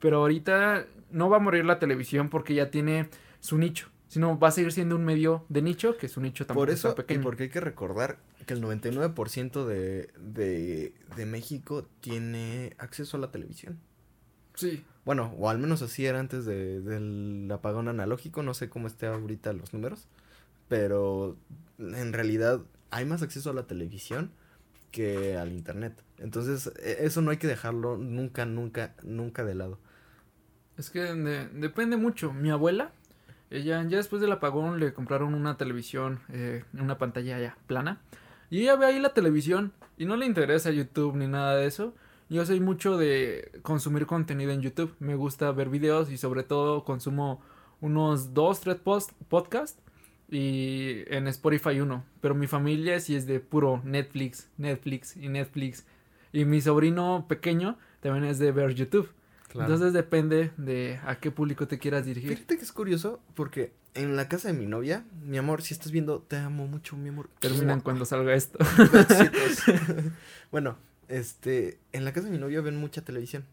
[0.00, 3.08] Pero ahorita no va a morir la televisión porque ya tiene
[3.40, 3.88] su nicho.
[4.08, 6.88] Sino va a seguir siendo un medio de nicho, que su nicho tampoco Por eso,
[6.88, 7.20] es pequeño.
[7.20, 13.20] Y porque hay que recordar que el 99% de, de, de México tiene acceso a
[13.20, 13.78] la televisión.
[14.54, 14.82] Sí.
[15.04, 18.42] Bueno, o al menos así era antes de, del apagón analógico.
[18.42, 20.08] No sé cómo esté ahorita los números.
[20.68, 21.36] Pero
[21.78, 24.32] en realidad hay más acceso a la televisión
[24.90, 26.02] que al internet.
[26.18, 29.78] Entonces, eso no hay que dejarlo nunca, nunca, nunca de lado.
[30.76, 32.32] Es que de, depende mucho.
[32.32, 32.92] Mi abuela,
[33.50, 38.00] ella ya después del apagón le compraron una televisión, eh, una pantalla ya plana.
[38.50, 41.94] Y ella ve ahí la televisión y no le interesa YouTube ni nada de eso.
[42.28, 44.94] Yo soy mucho de consumir contenido en YouTube.
[45.00, 47.40] Me gusta ver videos y sobre todo consumo
[47.80, 48.76] unos dos, tres
[49.28, 49.82] podcasts
[50.30, 52.04] y en Spotify uno.
[52.20, 55.84] Pero mi familia sí es de puro Netflix, Netflix y Netflix.
[56.32, 59.10] Y mi sobrino pequeño también es de ver YouTube.
[59.48, 59.72] Claro.
[59.72, 62.30] Entonces depende de a qué público te quieras dirigir.
[62.30, 65.90] Fíjate que es curioso porque en la casa de mi novia, mi amor, si estás
[65.90, 67.30] viendo, te amo mucho, mi amor.
[67.40, 68.58] Terminan cuando salga esto.
[70.52, 70.76] bueno,
[71.08, 73.44] este, en la casa de mi novia ven mucha televisión.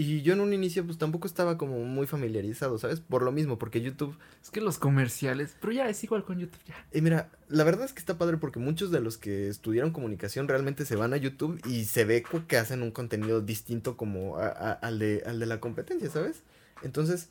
[0.00, 3.00] Y yo en un inicio pues tampoco estaba como muy familiarizado, ¿sabes?
[3.00, 4.16] Por lo mismo, porque YouTube...
[4.40, 6.86] Es que los comerciales, pero ya es igual con YouTube ya.
[6.92, 10.46] Y mira, la verdad es que está padre porque muchos de los que estudiaron comunicación
[10.46, 14.46] realmente se van a YouTube y se ve que hacen un contenido distinto como a,
[14.46, 16.44] a, al, de, al de la competencia, ¿sabes?
[16.84, 17.30] Entonces,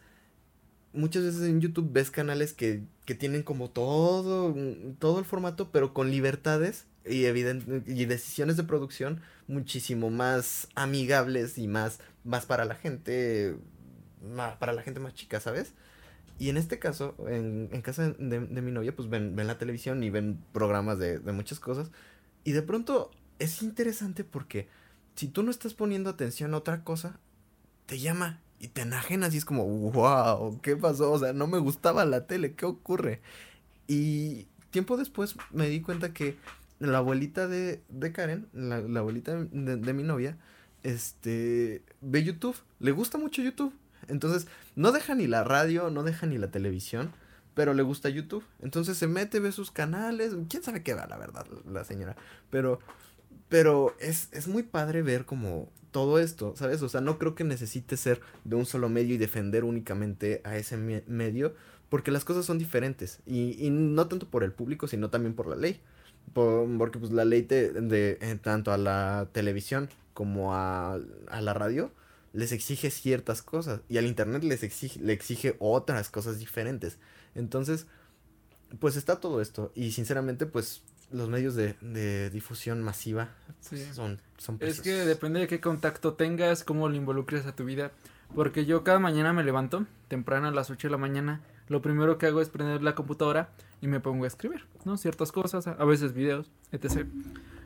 [0.91, 4.53] muchas veces en YouTube ves canales que, que tienen como todo,
[4.99, 11.68] todo el formato, pero con libertades y, y decisiones de producción muchísimo más amigables y
[11.68, 13.55] más más para la gente,
[14.59, 15.73] para la gente más chica, ¿sabes?
[16.39, 20.03] Y en este caso, en, en casa de, mi novia, pues ven, ven, la televisión
[20.03, 21.89] y ven programas de, muchas cosas.
[22.43, 23.09] Y de pronto
[23.39, 24.67] es interesante porque
[25.15, 27.19] si tú no estás poniendo atención a otra cosa,
[27.88, 31.11] te llama y te enajenas y es como, wow, ¿qué pasó?
[31.11, 33.21] O sea, no me gustaba la tele, ¿qué ocurre?
[33.88, 36.38] Y tiempo después me di cuenta que
[36.80, 40.38] la abuelita de, de Karen, la, abuelita de, de, mi novia,
[40.84, 43.73] este, ve YouTube, le gusta mucho YouTube.
[44.07, 47.11] Entonces, no deja ni la radio, no deja ni la televisión,
[47.53, 48.45] pero le gusta YouTube.
[48.61, 52.15] Entonces se mete, ve sus canales, quién sabe qué va, la verdad, la señora.
[52.49, 52.80] Pero,
[53.49, 56.82] pero es, es muy padre ver como todo esto, ¿sabes?
[56.84, 60.55] O sea, no creo que necesite ser de un solo medio y defender únicamente a
[60.57, 61.55] ese medio,
[61.89, 63.19] porque las cosas son diferentes.
[63.25, 65.82] Y, y, no tanto por el público, sino también por la ley.
[66.34, 70.99] Porque pues la ley te, de, eh, tanto a la televisión como a,
[71.30, 71.91] a la radio
[72.34, 76.99] les exige ciertas cosas y al internet les exige, le exige otras cosas diferentes.
[77.34, 77.88] Entonces,
[78.80, 83.30] pues está todo esto y sinceramente pues los medios de, de difusión masiva
[83.93, 87.91] son, son Es que depende de qué contacto tengas, cómo lo involucres a tu vida.
[88.36, 92.18] Porque yo cada mañana me levanto, temprano a las 8 de la mañana, lo primero
[92.18, 93.49] que hago es prender la computadora
[93.82, 94.97] y me pongo a escribir, ¿no?
[94.97, 97.05] Ciertas cosas, a veces videos, etc.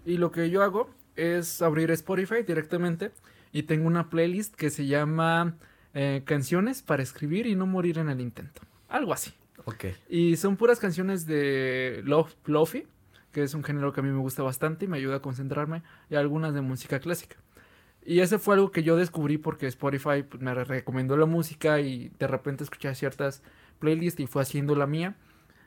[0.06, 3.12] Y lo que yo hago es abrir Spotify directamente
[3.52, 5.56] y tengo una playlist que se llama
[5.94, 8.62] eh, Canciones para escribir y no morir en el intento.
[8.88, 9.34] Algo así.
[9.66, 9.86] Ok.
[10.10, 12.88] Y son puras canciones de Love Lofi,
[13.32, 15.84] que es un género que a mí me gusta bastante y me ayuda a concentrarme,
[16.10, 17.38] y algunas de música clásica.
[18.04, 22.12] Y ese fue algo que yo descubrí porque Spotify pues, me recomendó la música y
[22.18, 23.44] de repente escuché ciertas
[23.82, 25.18] playlists y fue haciendo la mía.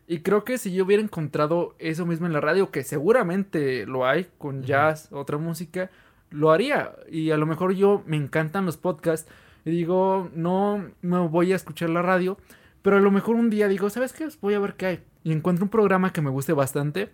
[0.06, 4.06] Y creo que si yo hubiera encontrado eso mismo en la radio, que seguramente lo
[4.06, 5.90] hay con jazz, otra música,
[6.30, 6.94] lo haría.
[7.10, 9.30] Y a lo mejor yo me encantan los podcasts
[9.64, 12.38] y digo, no me voy a escuchar la radio,
[12.82, 14.28] pero a lo mejor un día digo, ¿sabes qué?
[14.42, 15.04] Voy a ver qué hay.
[15.22, 17.10] Y encuentro un programa que me guste bastante.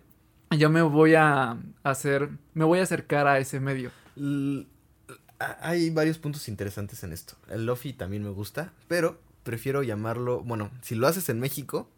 [0.51, 3.89] Y yo me voy a hacer, me voy a acercar a ese medio.
[5.61, 7.35] hay varios puntos interesantes en esto.
[7.49, 11.89] El Lofi también me gusta, pero prefiero llamarlo, bueno, si lo haces en México,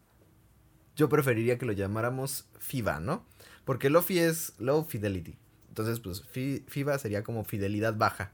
[0.96, 3.24] yo preferiría que lo llamáramos FIBA, ¿no?
[3.64, 5.36] Porque Lofi es Low Fidelity.
[5.68, 8.32] Entonces, pues FIBA sería como fidelidad baja.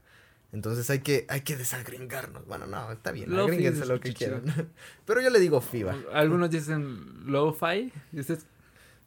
[0.51, 2.45] Entonces hay que, hay que desagringarnos.
[2.45, 4.43] Bueno, no, está bien, agrínguense lo que quieran.
[5.05, 5.95] Pero yo le digo FIBA.
[6.13, 7.91] Algunos dicen lo-fi.
[8.11, 8.45] Dices...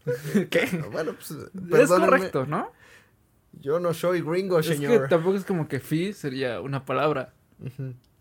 [0.51, 0.85] ¿Qué?
[0.93, 1.31] Bueno, pues.
[1.31, 2.73] Es correcto, ¿no?
[3.61, 4.93] Yo no soy gringo, señor.
[4.93, 7.33] Es que tampoco es como que fi sería una palabra.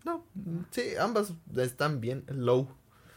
[0.04, 0.24] No,
[0.70, 2.24] sí, ambas están bien.
[2.28, 2.68] Low.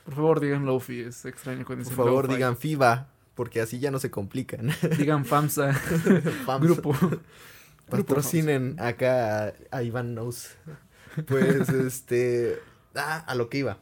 [0.05, 3.99] Por favor, digan low-fi, es extraño cuando Por favor, digan FIBA porque así ya no
[3.99, 4.71] se complican.
[4.97, 5.79] Digan FAMSA.
[6.59, 6.93] Grupo.
[7.87, 10.49] Patrocinen acá a, Iván Knows.
[11.27, 12.59] Pues este.
[12.95, 13.77] Ah, a lo que iba.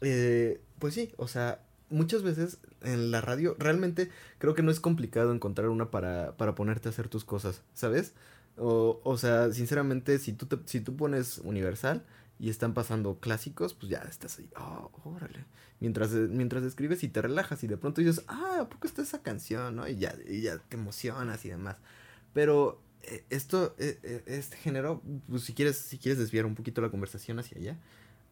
[0.00, 4.80] Eh, pues sí, o sea, muchas veces en la radio realmente creo que no es
[4.80, 8.14] complicado encontrar una para, para ponerte a hacer tus cosas, ¿sabes?
[8.56, 12.04] O, o sea, sinceramente, si tú, te, si tú pones Universal
[12.38, 15.44] y están pasando clásicos, pues ya estás ahí, oh, órale.
[15.80, 19.02] Mientras, eh, mientras escribes y te relajas y de pronto dices, ah, ¿a poco está
[19.02, 19.76] esa canción?
[19.76, 19.88] ¿no?
[19.88, 21.76] Y ya, y ya te emocionas y demás.
[22.32, 26.90] Pero eh, esto, eh, este género, pues si quieres, si quieres desviar un poquito la
[26.90, 27.78] conversación hacia allá,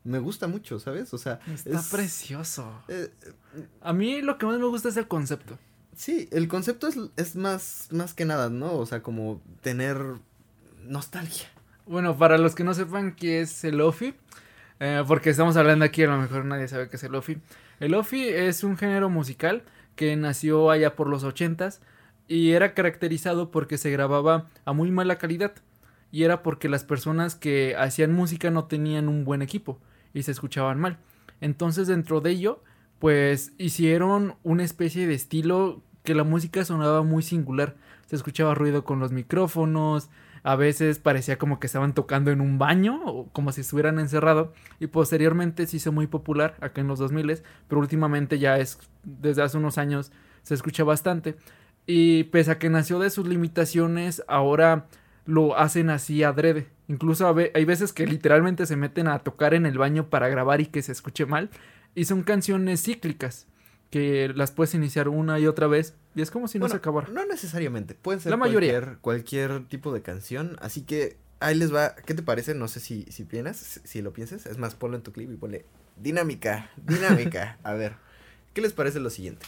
[0.05, 1.13] me gusta mucho, ¿sabes?
[1.15, 2.81] O sea, está precioso.
[3.81, 5.59] a mí lo que más me gusta es el concepto.
[5.97, 8.75] Sí, el concepto es, es más, más que nada, ¿no?
[8.75, 9.99] O sea, como tener
[10.85, 11.49] nostalgia.
[11.87, 14.15] Bueno, para los que no sepan qué es el Lofi,
[14.81, 17.39] eh, porque estamos hablando aquí, a lo mejor nadie sabe qué es el Lofi.
[17.79, 19.63] El Lofi es un género musical
[19.95, 21.81] que nació allá por los ochentas
[22.27, 25.53] y era caracterizado porque se grababa a muy mala calidad
[26.11, 29.79] y era porque las personas que hacían música no tenían un buen equipo
[30.13, 30.99] y se escuchaban mal.
[31.41, 32.65] Entonces dentro de ello,
[32.99, 37.77] pues hicieron una especie de estilo que la música sonaba muy singular.
[38.07, 40.09] Se escuchaba ruido con los micrófonos,
[40.47, 44.53] a veces parecía como que estaban tocando en un baño o como si estuvieran encerrado
[44.79, 49.43] y posteriormente se hizo muy popular acá en los 2000 pero últimamente ya es desde
[49.43, 50.13] hace unos años
[50.45, 51.35] se escucha bastante.
[51.85, 54.87] Y pese a que nació de sus limitaciones ahora
[55.25, 56.69] lo hacen así adrede.
[56.87, 60.67] Incluso hay veces que literalmente se meten a tocar en el baño para grabar y
[60.67, 61.51] que se escuche mal
[61.97, 63.49] y son canciones cíclicas
[63.97, 67.09] que las puedes iniciar una y otra vez y es como si no se acabara.
[67.09, 68.99] No necesariamente, pueden ser La mayoría.
[69.01, 72.55] Cualquier, tipo de canción, así que ahí les va, ¿qué te parece?
[72.55, 75.37] No sé si, si piensas, si lo piensas, es más, ponlo en tu clip y
[75.37, 75.65] ponle
[75.97, 77.57] dinámica, dinámica.
[77.63, 77.95] A ver,
[78.53, 79.47] ¿qué les parece lo siguiente?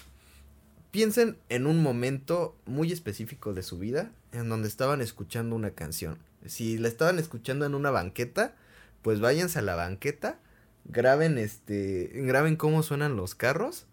[0.92, 6.16] Piensen en un momento muy específico de su vida en donde estaban escuchando una canción.
[6.46, 8.54] Si la estaban escuchando en una banqueta,
[9.02, 10.38] pues váyanse a la banqueta,
[10.86, 13.84] graben este, graben cómo suenan los carros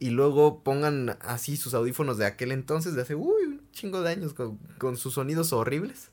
[0.00, 4.10] y luego pongan así sus audífonos de aquel entonces, de hace, uy, un chingo de
[4.10, 6.10] años, con, con sus sonidos horribles.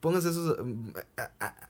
[0.00, 0.90] Pónganse esos, mm,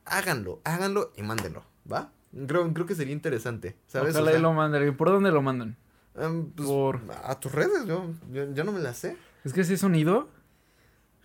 [0.05, 2.11] háganlo, háganlo y mándenlo, ¿va?
[2.47, 4.15] Creo, creo que sería interesante, ¿sabes?
[4.17, 4.97] Ojalá y lo manden.
[4.97, 5.77] ¿Por dónde lo mandan?
[6.17, 7.01] Um, pues, Por...
[7.25, 9.17] A tus redes, yo, yo, no me las sé.
[9.45, 10.29] Es que ese sonido,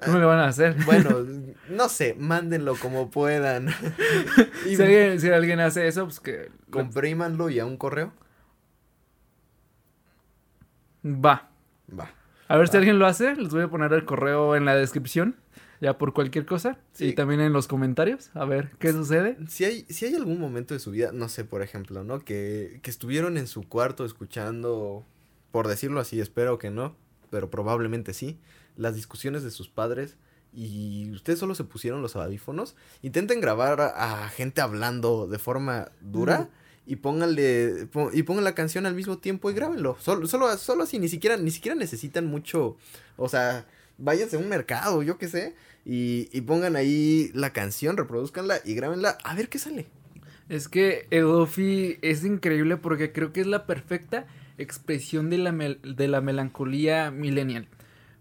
[0.03, 0.75] ¿cómo le van a hacer?
[0.85, 1.25] Bueno,
[1.69, 3.69] no sé, mándenlo como puedan.
[4.63, 6.51] si, alguien, si alguien hace eso, pues que...
[6.69, 8.13] Comprímanlo y a un correo.
[11.05, 11.49] Va.
[11.97, 12.09] Va.
[12.47, 15.35] A ver si alguien lo hace, les voy a poner el correo en la descripción
[15.81, 16.77] ya por cualquier cosa.
[16.99, 19.37] Y también en los comentarios, a ver qué sucede.
[19.47, 22.19] Si hay, si hay algún momento de su vida, no sé, por ejemplo, ¿no?
[22.19, 25.05] Que, que estuvieron en su cuarto escuchando,
[25.51, 26.95] por decirlo así, espero que no,
[27.29, 28.39] pero probablemente sí,
[28.75, 30.17] las discusiones de sus padres
[30.53, 36.49] y ustedes solo se pusieron los audífonos, intenten grabar a, gente hablando de forma dura.
[36.85, 39.97] Y pónganle y pongan la canción al mismo tiempo y grábenlo.
[39.99, 42.77] Solo, solo, solo así, ni siquiera, ni siquiera necesitan mucho,
[43.17, 43.65] o sea,
[43.97, 45.55] váyanse a un mercado, yo qué sé,
[45.85, 49.87] y, y pongan ahí la canción, reproduzcanla y grábenla, a ver qué sale.
[50.47, 54.27] Es que Edofi es increíble porque creo que es la perfecta
[54.57, 57.67] expresión de la, de la melancolía millennial.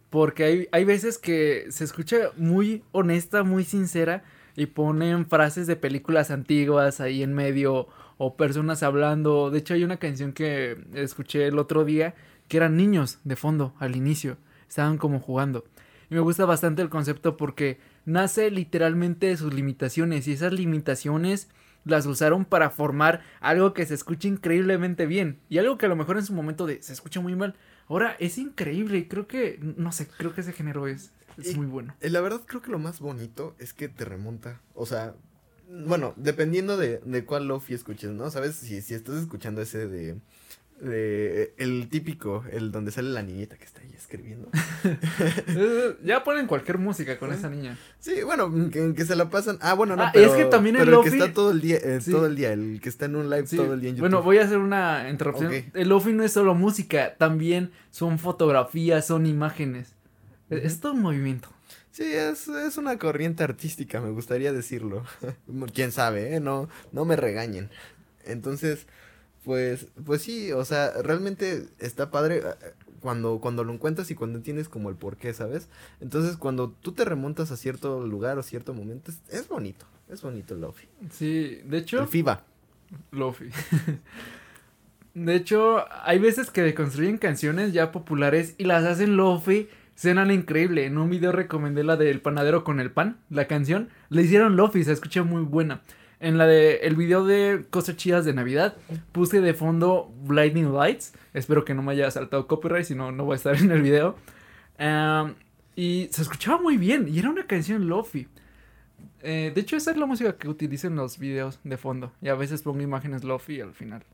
[0.09, 4.25] Porque hay, hay veces que se escucha muy honesta, muy sincera
[4.57, 7.89] y ponen frases de películas antiguas ahí en medio
[8.19, 9.51] o personas hablando.
[9.51, 12.15] De hecho hay una canción que escuché el otro día
[12.49, 14.37] que eran niños de fondo al inicio
[14.75, 15.65] estaban como jugando.
[16.11, 21.49] Y me gusta bastante el concepto porque nace literalmente de sus limitaciones y esas limitaciones
[21.85, 25.97] las usaron para formar algo que se escucha increíblemente bien y algo que a lo
[25.97, 27.55] mejor en su momento de se escucha muy mal.
[27.89, 31.67] Ahora es increíble y creo que, no sé, creo que ese género es, es muy
[31.67, 31.95] bueno.
[32.01, 35.15] La verdad creo que lo más bonito es que te remonta, o sea,
[35.69, 38.31] bueno, dependiendo de, de cuál lofi escuches, ¿no?
[38.31, 38.57] ¿Sabes?
[38.57, 40.17] Si, si estás escuchando ese de
[40.81, 44.51] de el típico, el donde sale la niñita que está ahí escribiendo.
[46.05, 47.79] ya ponen cualquier música con esa niña.
[48.01, 49.59] Sí, bueno, que, se la pasan.
[49.61, 52.27] Ah, bueno, no, ah, es que también el, que está todo el día, eh, todo
[52.27, 54.09] el día, el que está en un live todo el día en YouTube.
[54.09, 55.53] Bueno, voy a hacer una interrupción.
[55.73, 59.95] El lofi no es solo música, también son fotografías, son imágenes.
[60.51, 61.49] Es, todo un movimiento.
[61.95, 65.05] Sí, es, es una corriente artística, me gustaría decirlo.
[65.75, 66.41] Quién sabe, ¿eh?
[66.41, 67.71] No, no me regañen.
[68.25, 68.89] Entonces,
[69.45, 74.39] pues, pues sí, o sea, realmente está padre eh, cuando, cuando lo encuentras y cuando
[74.39, 75.69] entiendes como el por qué, ¿sabes?
[76.01, 80.55] Entonces, cuando tú te remontas a cierto lugar o cierto momento, es, bonito, es bonito
[80.55, 80.89] el Lofi.
[81.13, 82.01] Sí, de hecho...
[82.01, 82.43] El FIBA.
[83.13, 83.51] Lofi.
[85.15, 89.69] de hecho, hay veces que deconstruyen canciones ya populares y las hacen Lofi.
[89.95, 90.87] Suenan increíble.
[90.87, 93.91] En un video recomendé la del panadero con el pan, la canción.
[94.09, 95.83] Le hicieron Lofi, se escucha muy buena.
[96.21, 98.77] En la de el video de cosas chidas de Navidad,
[99.13, 101.13] puse de fondo Blinding Lights.
[101.33, 103.83] Espero que no me haya saltado copyright, si no, no voy a estar en el
[103.83, 104.17] video.
[105.77, 108.29] y se escuchaba muy bien, y era una canción lofi.
[109.23, 112.13] Eh, de hecho, esa es la música que utilizo en los videos de fondo.
[112.21, 114.05] Y a veces pongo imágenes lofi al final.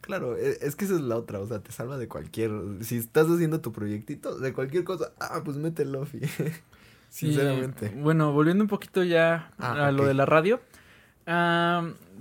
[0.00, 2.50] Claro, e, es que esa es la otra, o sea, te salva de cualquier.
[2.82, 6.20] Si estás haciendo tu proyectito, de cualquier cosa, ah, pues mete lofi.
[7.10, 7.88] Sinceramente.
[7.96, 10.60] bueno, volviendo un poquito ya ah, a lo de la radio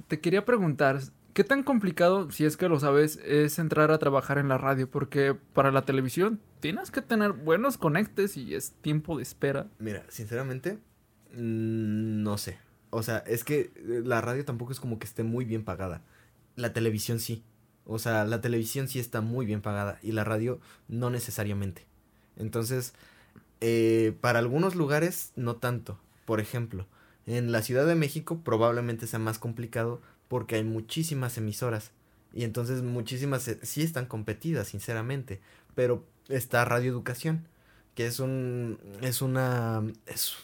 [0.08, 1.00] te quería preguntar,
[1.34, 4.90] ¿qué tan complicado, si es que lo sabes, es entrar a trabajar en la radio?
[4.90, 9.68] Porque para la televisión tienes que tener buenos conectes y es tiempo de espera.
[9.80, 10.80] Mira, sinceramente,
[11.34, 12.58] mm, no sé.
[12.90, 16.02] O sea, es que eh, la radio tampoco es como que esté muy bien pagada.
[16.56, 17.44] La televisión sí.
[17.88, 20.60] O sea, la televisión sí está muy bien pagada y la radio
[20.90, 21.86] no necesariamente.
[22.36, 22.94] Entonces,
[23.62, 25.98] eh, para algunos lugares no tanto.
[26.26, 26.86] Por ejemplo,
[27.26, 31.92] en la Ciudad de México probablemente sea más complicado porque hay muchísimas emisoras.
[32.34, 35.40] Y entonces muchísimas sí están competidas, sinceramente.
[35.74, 37.48] Pero está Radio Educación,
[37.96, 38.80] que es un.
[39.02, 39.82] es una.
[40.06, 40.36] es,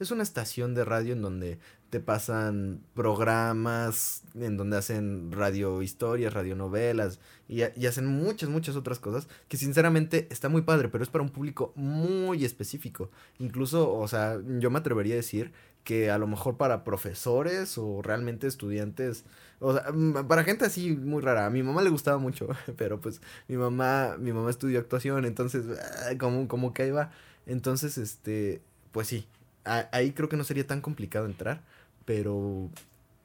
[0.00, 1.58] es una estación de radio en donde
[1.92, 8.98] te pasan programas, en donde hacen radio historias, radionovelas y, y hacen muchas, muchas otras
[8.98, 13.10] cosas que sinceramente está muy padre, pero es para un público muy específico.
[13.38, 15.52] Incluso, o sea, yo me atrevería a decir
[15.84, 19.26] que a lo mejor para profesores o realmente estudiantes,
[19.60, 19.84] o sea,
[20.26, 21.44] para gente así muy rara.
[21.44, 25.66] A mi mamá le gustaba mucho, pero pues mi mamá, mi mamá estudió actuación, entonces
[25.78, 27.10] ah, como, como que ahí va.
[27.44, 28.62] Entonces, este,
[28.92, 29.26] pues sí,
[29.64, 31.62] ahí creo que no sería tan complicado entrar,
[32.04, 32.70] pero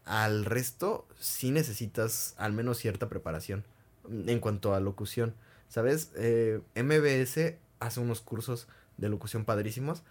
[0.06, 3.66] al resto sí necesitas al menos cierta preparación
[4.10, 5.36] en cuanto a locución.
[5.70, 6.12] ¿Sabes?
[6.16, 8.68] Eh, MBS hace unos cursos
[8.98, 10.04] de locución padrísimos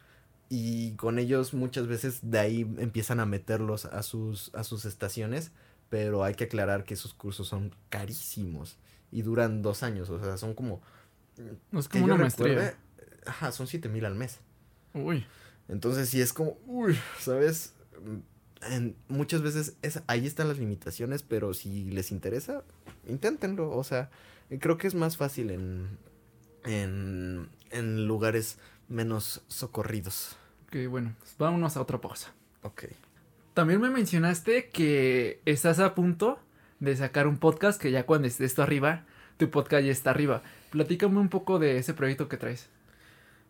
[0.49, 5.51] y con ellos muchas veces de ahí empiezan a meterlos a sus, a sus estaciones,
[5.89, 8.79] pero hay que aclarar que esos cursos son carísimos
[9.11, 10.83] y duran dos años, o sea, son como...
[11.73, 12.77] Es como una maestría.
[13.27, 14.39] ajá, son siete mil al mes.
[14.95, 15.27] Uy.
[15.69, 17.75] Entonces sí es como, uy, ¿sabes?
[18.71, 22.63] En, muchas veces es, ahí están las limitaciones, pero si les interesa,
[23.07, 23.71] inténtenlo.
[23.71, 24.11] O sea,
[24.61, 25.99] creo que es más fácil en,
[26.65, 28.59] en, en lugares
[28.89, 30.37] menos socorridos.
[30.67, 32.33] Ok, bueno, pues vámonos a otra pausa.
[32.63, 32.85] Ok.
[33.55, 36.39] También me mencionaste que estás a punto
[36.81, 39.05] de sacar un podcast que ya cuando esté esto arriba,
[39.37, 40.43] tu podcast ya está arriba.
[40.71, 42.69] Platícame un poco de ese proyecto que traes.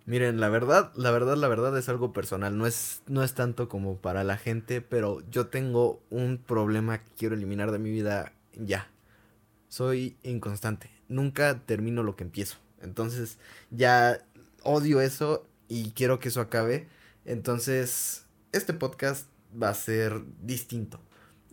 [0.06, 3.68] Miren, la verdad, la verdad, la verdad es algo personal, no es, no es tanto
[3.68, 8.32] como para la gente, pero yo tengo un problema que quiero eliminar de mi vida
[8.54, 8.88] ya.
[9.68, 12.58] Soy inconstante, nunca termino lo que empiezo.
[12.80, 13.38] Entonces,
[13.70, 14.20] ya
[14.62, 16.88] odio eso y quiero que eso acabe.
[17.24, 19.28] Entonces, este podcast
[19.60, 21.00] va a ser distinto.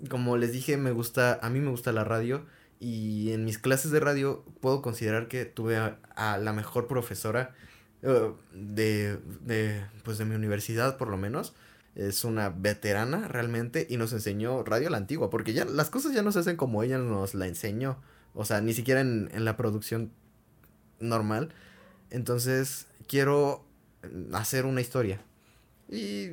[0.09, 2.45] Como les dije, me gusta, a mí me gusta la radio
[2.79, 7.55] y en mis clases de radio puedo considerar que tuve a, la mejor profesora
[8.03, 11.53] de, de, pues de mi universidad por lo menos.
[11.95, 16.13] Es una veterana realmente y nos enseñó radio a la antigua, porque ya las cosas
[16.13, 17.97] ya no se hacen como ella nos la enseñó.
[18.33, 20.11] O sea, ni siquiera en, en la producción
[20.99, 21.49] normal.
[22.09, 23.63] Entonces, quiero
[24.33, 25.21] hacer una historia.
[25.89, 26.31] Y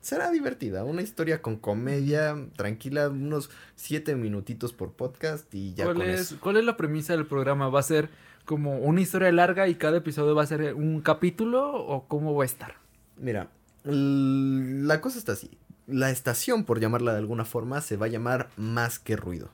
[0.00, 5.96] será divertida, una historia con comedia, tranquila, unos siete minutitos por podcast y ya ¿Cuál
[5.96, 6.38] con es, eso.
[6.40, 7.68] ¿Cuál es la premisa del programa?
[7.68, 8.08] ¿Va a ser
[8.44, 12.44] como una historia larga y cada episodio va a ser un capítulo o cómo va
[12.44, 12.74] a estar?
[13.16, 13.48] Mira,
[13.84, 15.50] la cosa está así.
[15.86, 19.50] La estación, por llamarla de alguna forma, se va a llamar Más que Ruido.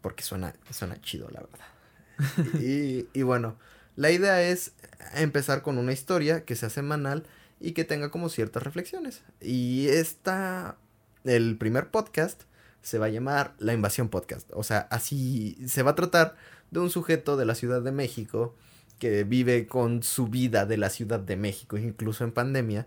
[0.00, 2.60] Porque suena, suena chido, la verdad.
[2.60, 3.56] y, y bueno,
[3.96, 4.72] la idea es
[5.14, 7.24] empezar con una historia que sea semanal
[7.60, 9.22] y que tenga como ciertas reflexiones.
[9.40, 10.76] Y esta,
[11.24, 12.42] el primer podcast
[12.82, 14.48] se va a llamar La Invasión Podcast.
[14.52, 16.36] O sea, así se va a tratar
[16.70, 18.54] de un sujeto de la Ciudad de México
[18.98, 22.86] que vive con su vida de la Ciudad de México, incluso en pandemia,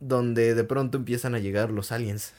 [0.00, 2.34] donde de pronto empiezan a llegar los aliens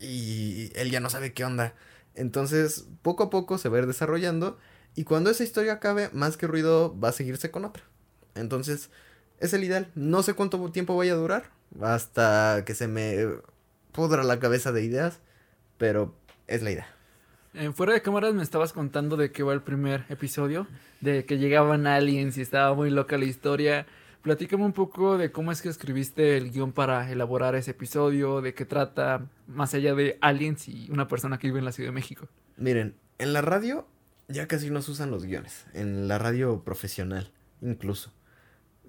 [0.00, 1.74] y él ya no sabe qué onda.
[2.14, 4.58] Entonces, poco a poco se va a ir desarrollando
[4.94, 7.82] y cuando esa historia acabe, más que ruido va a seguirse con otra.
[8.34, 8.90] Entonces,
[9.38, 9.90] es el ideal.
[9.94, 11.50] No sé cuánto tiempo vaya a durar.
[11.82, 13.26] Hasta que se me
[13.92, 15.20] pudra la cabeza de ideas.
[15.76, 16.14] Pero
[16.46, 16.95] es la idea.
[17.56, 20.66] En fuera de cámaras me estabas contando de qué va el primer episodio.
[21.00, 23.86] De que llegaban aliens y estaba muy loca la historia.
[24.20, 28.52] Platícame un poco de cómo es que escribiste el guion para elaborar ese episodio, de
[28.52, 31.94] qué trata, más allá de aliens y una persona que vive en la Ciudad de
[31.94, 32.28] México.
[32.58, 33.86] Miren, en la radio
[34.28, 35.64] ya casi no se usan los guiones.
[35.72, 37.32] En la radio profesional,
[37.62, 38.12] incluso.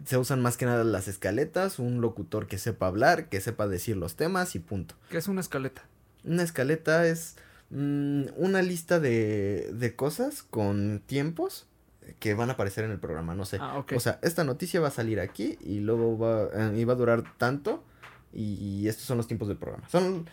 [0.04, 3.96] Se usan más que nada las escaletas, un locutor que sepa hablar, que sepa decir
[3.96, 4.96] los temas y punto.
[5.10, 5.84] ¿Qué es una escaleta?
[6.26, 7.38] Una escaleta es
[7.70, 11.68] mmm, una lista de, de cosas con tiempos
[12.20, 13.58] que van a aparecer en el programa, no sé.
[13.60, 13.94] Ah, ok.
[13.96, 16.96] O sea, esta noticia va a salir aquí y luego va, eh, y va a
[16.96, 17.84] durar tanto
[18.34, 19.88] y, y estos son los tiempos del programa.
[19.90, 20.30] Son,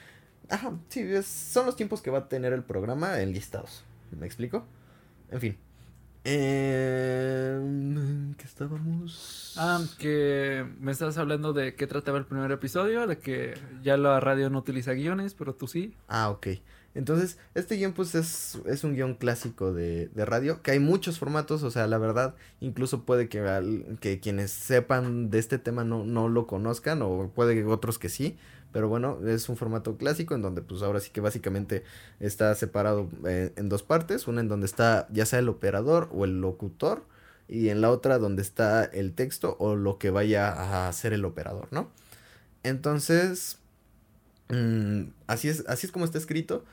[0.51, 3.85] ajá, sí, es- son los tiempos que va a tener el programa enlistados.
[4.17, 4.65] ¿Me explico?
[5.31, 5.57] En fin.
[6.27, 9.55] Eh, ¿Qué estábamos?
[9.59, 14.21] Ah, que me estás hablando de qué trataba el primer episodio, de que ya la
[14.21, 15.95] radio no utiliza guiones, pero tú sí.
[16.09, 16.47] Ah, ok.
[16.95, 21.19] Entonces, este guion pues es, es un guion clásico de, de radio, que hay muchos
[21.19, 26.05] formatos, o sea, la verdad, incluso puede que, que quienes sepan de este tema no,
[26.05, 28.37] no lo conozcan, o puede que otros que sí,
[28.73, 31.85] pero bueno, es un formato clásico en donde pues ahora sí que básicamente
[32.21, 36.25] está separado eh, en dos partes, una en donde está ya sea el operador o
[36.25, 37.05] el locutor,
[37.49, 41.25] y en la otra donde está el texto o lo que vaya a hacer el
[41.25, 41.91] operador, ¿no?
[42.63, 43.59] Entonces,
[44.49, 46.65] mm, así, es, así es como está escrito.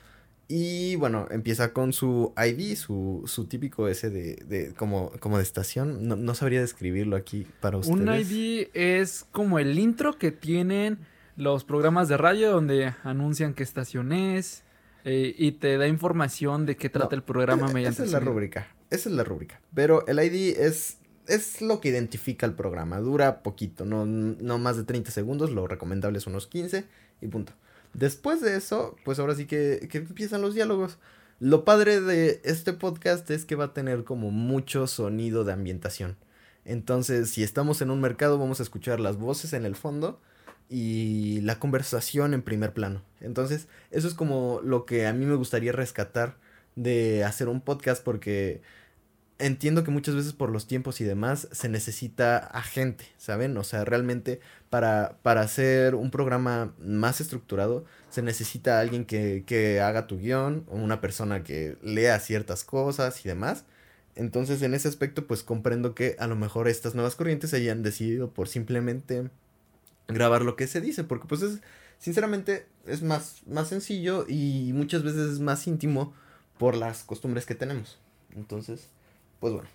[0.54, 5.44] Y bueno, empieza con su ID, su, su típico ese de, de como, como de
[5.44, 6.10] estación.
[6.10, 7.98] No, no sabría describirlo aquí para ustedes.
[7.98, 11.00] Un ID es como el intro que tienen
[11.38, 14.66] los programas de radio donde anuncian qué estación es
[15.06, 18.20] eh, y te da información de qué trata No, el programa mediante Esa es la
[18.20, 18.68] rúbrica.
[18.90, 19.62] Esa es la rúbrica.
[19.74, 20.98] Pero el ID es,
[21.28, 23.00] es lo que identifica el programa.
[23.00, 25.50] Dura poquito, no, no más de 30 segundos.
[25.52, 26.84] Lo recomendable es unos 15
[27.22, 27.54] y punto.
[27.94, 30.98] Después de eso, pues ahora sí que, que empiezan los diálogos.
[31.40, 36.18] Lo padre de este podcast es que va a tener como mucho sonido de ambientación.
[36.66, 40.20] Entonces, si estamos en un mercado, vamos a escuchar las voces en el fondo
[40.70, 43.02] y la conversación en primer plano.
[43.20, 46.38] Entonces, eso es como lo que a mí me gustaría rescatar
[46.76, 48.62] de hacer un podcast porque
[49.42, 53.58] entiendo que muchas veces por los tiempos y demás se necesita a gente, ¿saben?
[53.58, 54.40] O sea, realmente
[54.70, 60.66] para, para hacer un programa más estructurado se necesita alguien que, que haga tu guion,
[60.70, 63.66] o una persona que lea ciertas cosas y demás.
[64.16, 68.32] Entonces, en ese aspecto, pues comprendo que a lo mejor estas nuevas corrientes hayan decidido
[68.32, 69.30] por simplemente
[70.08, 71.62] grabar lo que se dice, porque pues es,
[71.98, 76.14] sinceramente, es más, más sencillo y muchas veces es más íntimo
[76.58, 78.00] por las costumbres que tenemos.
[78.36, 78.90] Entonces,
[79.42, 79.70] pues bueno,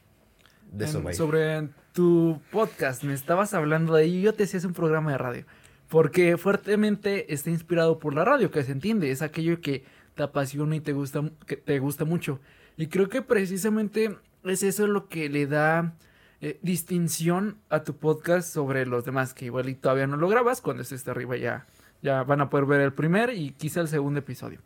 [0.70, 1.12] de eso va.
[1.12, 5.44] Sobre tu podcast, me estabas hablando de ahí, yo te hacía un programa de radio,
[5.88, 10.76] porque fuertemente está inspirado por la radio, que se entiende, es aquello que te apasiona
[10.76, 12.40] y te gusta, que te gusta mucho.
[12.76, 15.94] Y creo que precisamente es eso lo que le da
[16.40, 20.60] eh, distinción a tu podcast sobre los demás, que igual y todavía no lo grabas,
[20.60, 21.66] cuando estés arriba ya,
[22.02, 24.60] ya van a poder ver el primer y quizá el segundo episodio.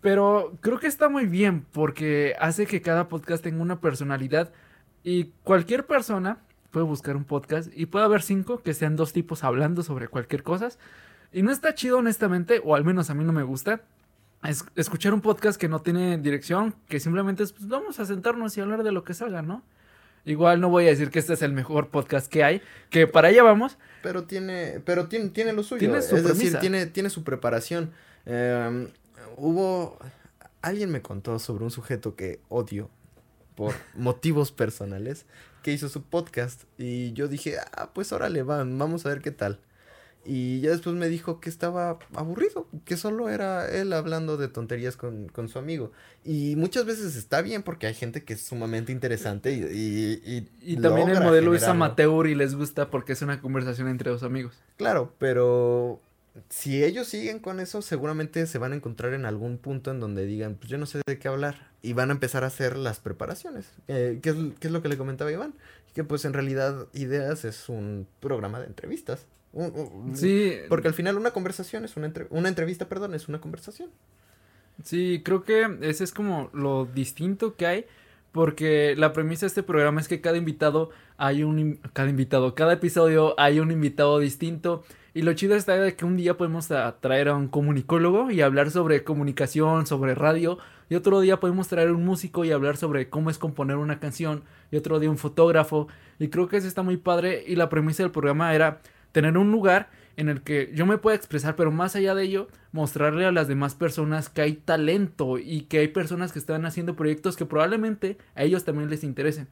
[0.00, 4.52] Pero creo que está muy bien porque hace que cada podcast tenga una personalidad
[5.02, 6.38] y cualquier persona
[6.70, 10.42] puede buscar un podcast y puede haber cinco que sean dos tipos hablando sobre cualquier
[10.42, 10.68] cosa.
[11.32, 13.82] Y no está chido honestamente, o al menos a mí no me gusta,
[14.76, 18.60] escuchar un podcast que no tiene dirección, que simplemente es, pues vamos a sentarnos y
[18.60, 19.62] hablar de lo que salga, ¿no?
[20.24, 23.28] Igual no voy a decir que este es el mejor podcast que hay, que para
[23.28, 23.78] allá vamos.
[24.02, 25.78] Pero tiene, pero tiene, tiene lo suyo.
[25.78, 27.92] Tiene su es decir, tiene, tiene su preparación.
[28.26, 28.88] Em,
[29.38, 29.98] hubo,
[30.62, 32.90] alguien me contó sobre un sujeto que odio
[33.54, 35.26] por motivos personales,
[35.62, 39.30] que hizo su podcast y yo dije, ah, pues órale, van, vamos a ver qué
[39.30, 39.60] tal.
[40.24, 44.96] Y ya después me dijo que estaba aburrido, que solo era él hablando de tonterías
[44.96, 45.92] con, con su amigo.
[46.22, 50.20] Y muchas veces está bien porque hay gente que es sumamente interesante y...
[50.26, 54.10] Y, y, también el modelo es amateur y les gusta porque es una conversación entre
[54.10, 54.62] dos amigos.
[54.76, 56.02] Claro, pero
[56.48, 60.26] si ellos siguen con eso, seguramente se van a encontrar en algún punto en donde
[60.26, 61.68] digan, pues yo no sé de qué hablar.
[61.82, 63.70] Y van a empezar a hacer las preparaciones.
[63.86, 65.54] Eh, ¿qué, es, ¿Qué es lo que le comentaba Iván?
[65.94, 69.26] Que pues en realidad Ideas es un programa de entrevistas.
[70.14, 70.54] Sí.
[70.68, 73.90] Porque al final una conversación es una, una entrevista, perdón, es una conversación.
[74.84, 77.86] Sí, creo que ese es como lo distinto que hay.
[78.32, 82.74] Porque la premisa de este programa es que cada invitado hay un cada invitado, cada
[82.74, 84.84] episodio hay un invitado distinto.
[85.18, 86.68] Y lo chido está de que un día podemos
[87.00, 90.58] traer a un comunicólogo y hablar sobre comunicación, sobre radio.
[90.88, 93.98] Y otro día podemos traer a un músico y hablar sobre cómo es componer una
[93.98, 94.44] canción.
[94.70, 95.88] Y otro día un fotógrafo.
[96.20, 97.42] Y creo que eso está muy padre.
[97.48, 101.16] Y la premisa del programa era tener un lugar en el que yo me pueda
[101.16, 105.62] expresar, pero más allá de ello, mostrarle a las demás personas que hay talento y
[105.62, 109.48] que hay personas que están haciendo proyectos que probablemente a ellos también les interesen.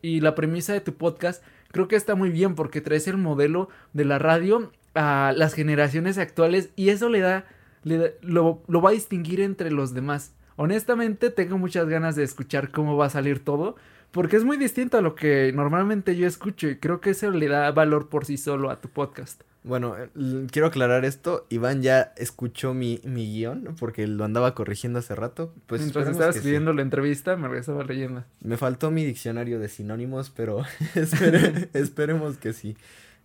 [0.00, 3.68] Y la premisa de tu podcast creo que está muy bien porque traes el modelo
[3.92, 7.46] de la radio a las generaciones actuales y eso le da,
[7.84, 10.34] lo, lo va a distinguir entre los demás.
[10.56, 13.76] Honestamente tengo muchas ganas de escuchar cómo va a salir todo
[14.12, 17.48] porque es muy distinto a lo que normalmente yo escucho y creo que eso le
[17.48, 19.42] da valor por sí solo a tu podcast.
[19.64, 20.08] Bueno, eh,
[20.50, 21.46] quiero aclarar esto.
[21.48, 25.54] Iván ya escuchó mi, mi guion porque lo andaba corrigiendo hace rato.
[25.66, 28.24] Pues Mientras estaba escribiendo la entrevista, me estaba leyendo.
[28.42, 30.62] Me faltó mi diccionario de sinónimos, pero
[31.72, 32.76] esperemos que sí.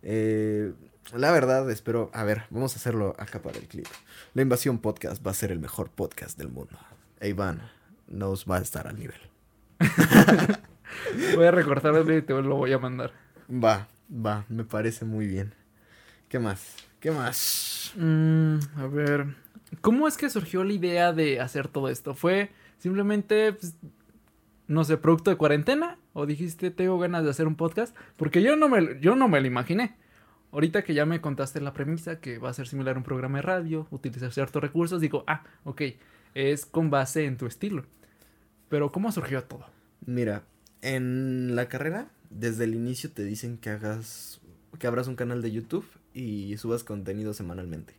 [0.02, 0.72] Eh,
[1.14, 2.10] la verdad, espero.
[2.12, 3.86] A ver, vamos a hacerlo acá para el clip.
[4.34, 6.78] La Invasión Podcast va a ser el mejor podcast del mundo.
[7.20, 7.62] E Iván
[8.08, 9.20] nos va a estar al nivel.
[11.34, 13.12] Voy a recortar el y te lo voy a mandar.
[13.50, 15.54] Va, va, me parece muy bien.
[16.28, 16.74] ¿Qué más?
[17.00, 17.92] ¿Qué más?
[17.96, 19.26] Mm, a ver,
[19.80, 22.14] ¿cómo es que surgió la idea de hacer todo esto?
[22.14, 23.76] ¿Fue simplemente, pues,
[24.66, 25.98] no sé, producto de cuarentena?
[26.12, 27.94] ¿O dijiste, tengo ganas de hacer un podcast?
[28.16, 29.96] Porque yo no me, yo no me lo imaginé.
[30.50, 33.38] Ahorita que ya me contaste la premisa, que va a ser similar a un programa
[33.38, 35.82] de radio, utilizar ciertos recursos, digo, ah, ok,
[36.34, 37.84] es con base en tu estilo.
[38.68, 39.66] Pero ¿cómo surgió todo?
[40.06, 40.44] Mira,
[40.80, 44.40] en la carrera, desde el inicio te dicen que hagas,
[44.78, 47.94] que abras un canal de YouTube y subas contenido semanalmente.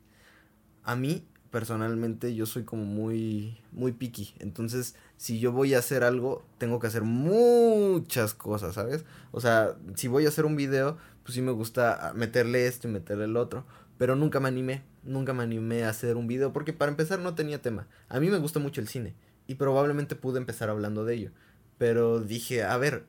[0.84, 4.34] A mí, personalmente, yo soy como muy, muy picky.
[4.40, 9.06] Entonces, si yo voy a hacer algo, tengo que hacer muchas cosas, ¿sabes?
[9.32, 10.98] O sea, si voy a hacer un video,
[11.30, 13.64] pues sí me gusta meterle esto y meterle el otro.
[14.00, 17.36] Pero nunca me animé, nunca me animé a hacer un video porque para empezar no
[17.36, 17.88] tenía tema.
[18.08, 19.14] A mí me gusta mucho el cine
[19.46, 21.32] y probablemente pude empezar hablando de ello.
[21.78, 23.06] Pero dije, a ver,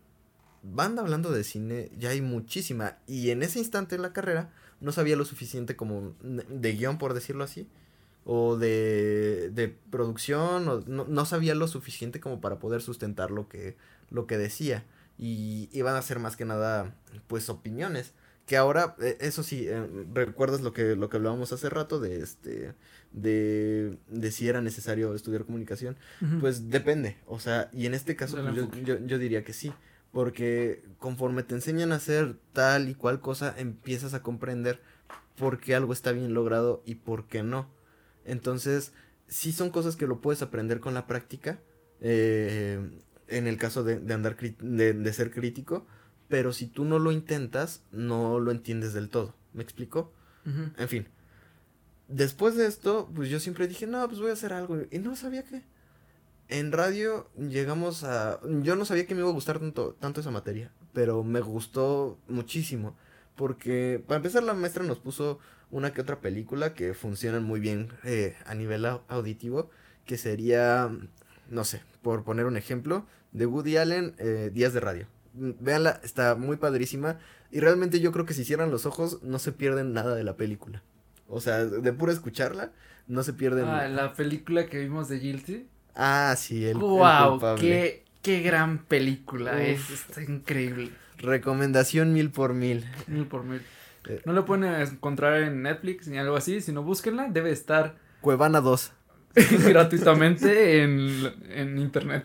[0.63, 2.99] banda hablando de cine, ya hay muchísima.
[3.07, 4.53] Y en ese instante en la carrera
[4.83, 7.69] no sabía lo suficiente como de guion, por decirlo así.
[8.27, 13.79] O de, de producción, no, no, sabía lo suficiente como para poder sustentar lo que,
[14.11, 14.85] lo que decía.
[15.23, 16.97] Y iban a ser más que nada,
[17.27, 18.15] pues, opiniones.
[18.47, 22.21] Que ahora, eh, eso sí, eh, recuerdas lo que, lo que hablábamos hace rato de
[22.21, 22.75] este,
[23.13, 25.97] de, de si era necesario estudiar comunicación,
[26.41, 29.73] pues depende, o sea, y en este caso pues, yo, yo, yo diría que sí,
[30.11, 34.81] porque conforme te enseñan a hacer tal y cual cosa, empiezas a comprender
[35.37, 37.71] por qué algo está bien logrado y por qué no.
[38.25, 38.93] Entonces,
[39.29, 41.61] sí son cosas que lo puedes aprender con la práctica,
[42.01, 42.81] eh,
[43.31, 45.87] en el caso de, de andar, de, de ser crítico,
[46.29, 49.35] pero si tú no lo intentas, no lo entiendes del todo.
[49.53, 50.13] ¿Me explico?
[50.45, 51.09] En fin.
[52.09, 54.79] Después de esto, pues yo siempre dije, no, pues voy a hacer algo.
[54.91, 55.63] Y no sabía qué.
[56.49, 58.41] En radio llegamos a...
[58.63, 62.19] Yo no sabía que me iba a gustar tanto, tanto esa materia, pero me gustó
[62.29, 62.97] muchísimo.
[63.37, 65.39] Porque, para empezar, la maestra nos puso
[65.71, 69.71] una que otra película que funcionan muy bien eh, a nivel auditivo,
[70.05, 70.91] que sería,
[71.49, 75.07] no sé, por poner un ejemplo, de Woody Allen, eh, Días de Radio.
[75.33, 77.19] Véanla, está muy padrísima.
[77.51, 80.37] Y realmente yo creo que si cierran los ojos, no se pierden nada de la
[80.37, 80.83] película.
[81.29, 82.73] O sea, de pura escucharla,
[83.07, 83.67] no se pierden.
[83.67, 85.67] Ah, la película que vimos de Guilty.
[85.95, 86.79] Ah, sí, el.
[86.79, 87.41] ¡Wow!
[87.59, 89.63] qué, ¡Qué gran película!
[89.63, 90.91] Es, está increíble.
[91.19, 92.85] Recomendación mil por mil.
[93.07, 93.63] Mil por mil.
[94.09, 94.23] Eh.
[94.25, 96.61] no lo pueden encontrar en Netflix ni algo así.
[96.61, 97.29] Si no, búsquenla.
[97.29, 97.97] Debe estar.
[98.21, 98.93] Cuevana 2.
[99.69, 102.25] gratuitamente en, en internet.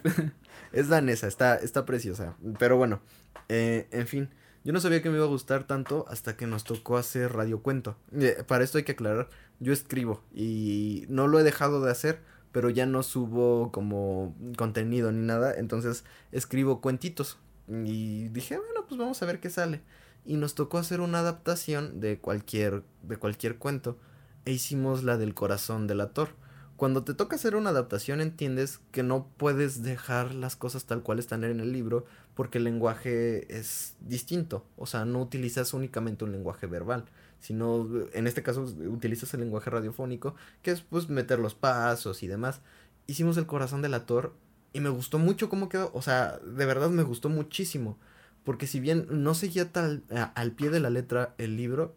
[0.75, 2.35] Es danesa, está, está preciosa.
[2.59, 2.99] Pero bueno,
[3.47, 4.29] eh, en fin.
[4.65, 7.95] Yo no sabía que me iba a gustar tanto hasta que nos tocó hacer radiocuento.
[8.11, 12.19] Eh, para esto hay que aclarar, yo escribo y no lo he dejado de hacer,
[12.51, 16.03] pero ya no subo como contenido ni nada, entonces
[16.33, 17.37] escribo cuentitos.
[17.69, 19.81] Y dije, bueno, pues vamos a ver qué sale.
[20.25, 23.97] Y nos tocó hacer una adaptación de cualquier, de cualquier cuento.
[24.43, 26.29] E hicimos la del corazón del actor
[26.77, 31.19] cuando te toca hacer una adaptación entiendes que no puedes dejar las cosas tal cual
[31.19, 36.33] están en el libro porque el lenguaje es distinto, o sea, no utilizas únicamente un
[36.33, 37.05] lenguaje verbal,
[37.39, 42.27] sino en este caso utilizas el lenguaje radiofónico, que es pues meter los pasos y
[42.27, 42.61] demás.
[43.07, 44.33] Hicimos el corazón del actor
[44.73, 47.97] y me gustó mucho cómo quedó, o sea, de verdad me gustó muchísimo,
[48.43, 50.03] porque si bien no seguía tal
[50.35, 51.95] al pie de la letra el libro,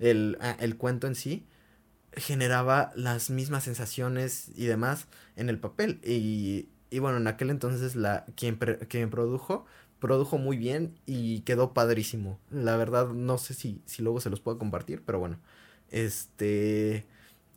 [0.00, 1.46] el, el cuento en sí,
[2.16, 5.06] generaba las mismas sensaciones y demás
[5.36, 6.00] en el papel.
[6.02, 8.56] Y, y bueno, en aquel entonces la quien,
[8.88, 9.66] quien produjo,
[10.00, 12.38] produjo muy bien y quedó padrísimo.
[12.50, 15.38] La verdad no sé si, si luego se los puedo compartir, pero bueno.
[15.90, 17.06] Este...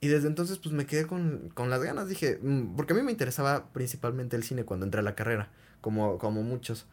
[0.01, 3.01] Y desde entonces pues me quedé con, con las ganas, dije, mm, porque a mí
[3.01, 5.51] me interesaba principalmente el cine cuando entré a la carrera,
[5.81, 6.85] como, como muchos.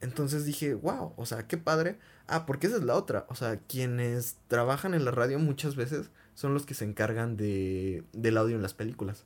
[0.00, 1.98] Entonces dije, wow, o sea, qué padre.
[2.26, 3.26] Ah, porque esa es la otra.
[3.28, 8.04] O sea, quienes trabajan en la radio muchas veces son los que se encargan de,
[8.12, 9.24] del audio en las películas.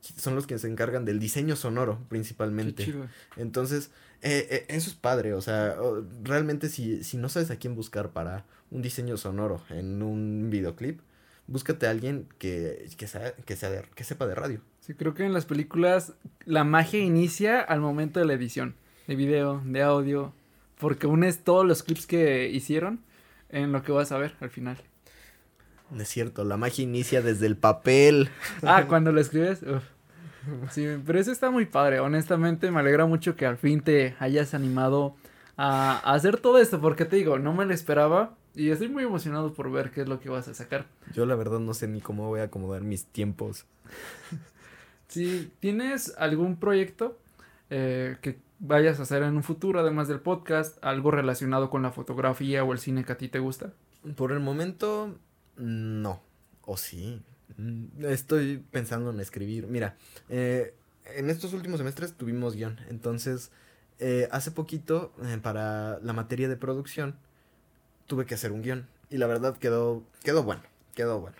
[0.00, 2.94] Son los que se encargan del diseño sonoro, principalmente.
[3.36, 3.90] Entonces,
[4.22, 5.34] eh, eh, eso es padre.
[5.34, 5.76] O sea,
[6.22, 11.00] realmente si, si no sabes a quién buscar para un diseño sonoro en un videoclip,
[11.48, 14.60] búscate a alguien que, que, sea, que, sea que sepa de radio.
[14.80, 16.12] Sí, creo que en las películas
[16.44, 18.76] la magia inicia al momento de la edición,
[19.08, 20.32] de video, de audio,
[20.78, 23.00] porque unes todos los clips que hicieron
[23.48, 24.78] en lo que vas a ver al final.
[25.90, 28.30] No es cierto, la magia inicia desde el papel.
[28.62, 29.60] Ah, cuando lo escribes.
[30.70, 32.00] Sí, pero eso está muy padre.
[32.00, 35.16] Honestamente, me alegra mucho que al fin te hayas animado
[35.56, 39.52] a, hacer todo esto, porque te digo, no me lo esperaba y estoy muy emocionado
[39.54, 40.86] por ver qué es lo que vas a sacar.
[41.12, 43.66] Yo la verdad no sé ni cómo voy a acomodar mis tiempos.
[45.08, 47.16] Si tienes algún proyecto
[47.70, 51.92] eh, que vayas a hacer en un futuro, además del podcast, algo relacionado con la
[51.92, 53.72] fotografía o el cine que a ti te gusta.
[54.16, 55.16] Por el momento,
[55.56, 56.22] no.
[56.62, 57.22] ¿O sí?
[57.56, 59.66] Mm, estoy pensando en escribir.
[59.66, 59.96] Mira,
[60.28, 60.74] eh,
[61.14, 62.78] en estos últimos semestres tuvimos guion.
[62.88, 63.50] Entonces,
[63.98, 67.16] eh, hace poquito, eh, para la materia de producción,
[68.06, 68.88] tuve que hacer un guion.
[69.10, 70.62] Y la verdad quedó, quedó bueno.
[70.94, 71.36] Quedó bueno.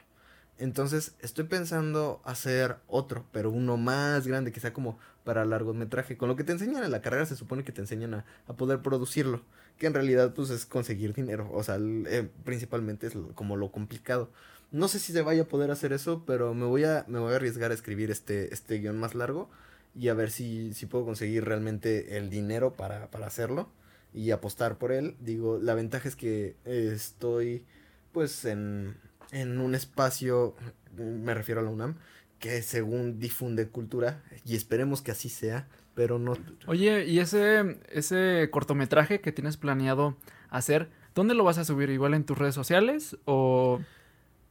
[0.59, 6.17] Entonces, estoy pensando hacer otro, pero uno más grande, que sea como para largometraje.
[6.17, 8.55] Con lo que te enseñan en la carrera, se supone que te enseñan a, a
[8.55, 9.43] poder producirlo
[9.79, 14.30] que en realidad pues es conseguir dinero, o sea, eh, principalmente es como lo complicado.
[14.72, 17.33] No sé si se vaya a poder hacer eso, pero me voy a, me voy
[17.33, 19.49] a arriesgar a escribir este, este guion más largo
[19.95, 23.68] y a ver si, si puedo conseguir realmente el dinero para, para hacerlo
[24.13, 25.17] y apostar por él.
[25.21, 27.64] Digo, la ventaja es que estoy
[28.13, 28.97] pues en,
[29.33, 30.55] en un espacio,
[30.97, 31.97] me refiero a la UNAM,
[32.39, 36.37] que según difunde cultura y esperemos que así sea pero no.
[36.67, 40.15] Oye, ¿y ese, ese cortometraje que tienes planeado
[40.51, 41.89] hacer, dónde lo vas a subir?
[41.89, 43.81] ¿Igual en tus redes sociales o...?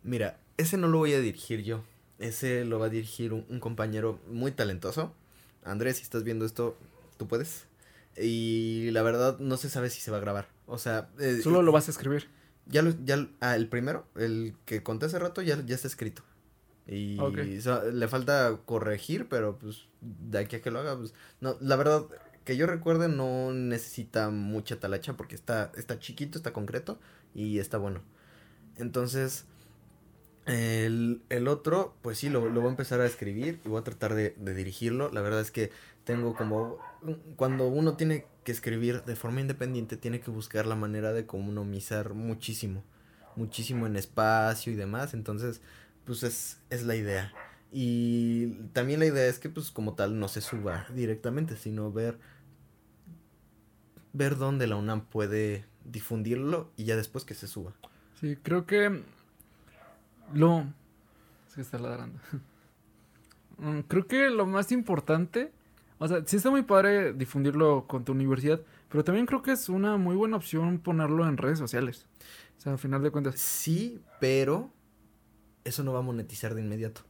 [0.01, 1.83] Mira, ese no lo voy a dirigir yo.
[2.17, 5.13] Ese lo va a dirigir un, compañero muy talentoso.
[5.63, 6.77] Andrés, si estás viendo esto,
[7.17, 7.67] tú puedes.
[8.17, 10.47] Y la verdad, no se sabe si se va a grabar.
[10.65, 11.09] O sea...
[11.19, 12.27] Eh, Solo lo vas a escribir.
[12.67, 16.23] Ya, lo, ya ah, el primero, el que conté hace rato, ya, ya está escrito.
[16.87, 21.75] Y le falta corregir, pero pues de aquí a que lo haga, pues no, la
[21.77, 22.03] verdad
[22.43, 26.99] que yo recuerde no necesita mucha talacha porque está, está chiquito, está concreto
[27.33, 28.01] y está bueno.
[28.77, 29.45] Entonces,
[30.45, 33.83] el, el otro, pues sí, lo, lo, voy a empezar a escribir y voy a
[33.83, 35.09] tratar de, dirigirlo.
[35.11, 35.71] La verdad es que
[36.03, 36.77] tengo como,
[37.35, 42.13] cuando uno tiene que escribir de forma independiente, tiene que buscar la manera de economizar
[42.13, 42.83] muchísimo,
[43.35, 45.13] muchísimo en espacio y demás.
[45.13, 45.61] Entonces,
[46.05, 47.33] pues es, es la idea.
[47.71, 52.19] Y también la idea es que pues como tal no se suba directamente, sino ver
[54.13, 57.73] ver dónde la UNAM puede difundirlo y ya después que se suba.
[58.21, 59.03] Sí, creo que
[60.33, 60.65] lo
[61.47, 62.19] es que está ladrando.
[63.57, 65.53] Mm, creo que lo más importante,
[65.97, 69.69] o sea, sí está muy padre difundirlo con tu universidad, pero también creo que es
[69.69, 72.05] una muy buena opción ponerlo en redes sociales.
[72.57, 73.39] O sea, a final de cuentas.
[73.39, 74.71] Sí, pero
[75.63, 77.03] eso no va a monetizar de inmediato.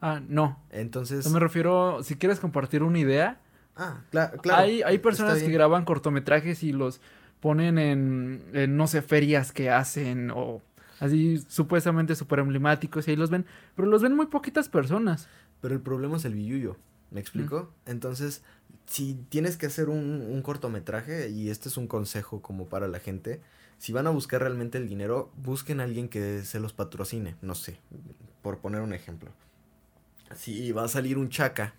[0.00, 0.58] Ah, no.
[0.70, 1.24] Entonces.
[1.26, 3.40] No me refiero, si quieres compartir una idea.
[3.76, 4.40] Ah, claro.
[4.52, 7.00] Hay, hay personas que graban cortometrajes y los
[7.38, 10.60] ponen en, no sé, ferias que hacen o
[11.00, 13.46] así supuestamente súper emblemáticos y ahí los ven,
[13.76, 15.28] pero los ven muy poquitas personas.
[15.60, 16.76] Pero el problema es el billuyo,
[17.10, 17.72] ¿me explico?
[17.86, 18.42] Entonces,
[18.86, 23.00] si tienes que hacer un, un cortometraje, y este es un consejo como para la
[23.00, 23.40] gente,
[23.78, 27.54] si van a buscar realmente el dinero, busquen a alguien que se los patrocine, no
[27.54, 27.78] sé,
[28.42, 29.30] por poner un ejemplo.
[30.34, 31.74] Si va a salir un chaca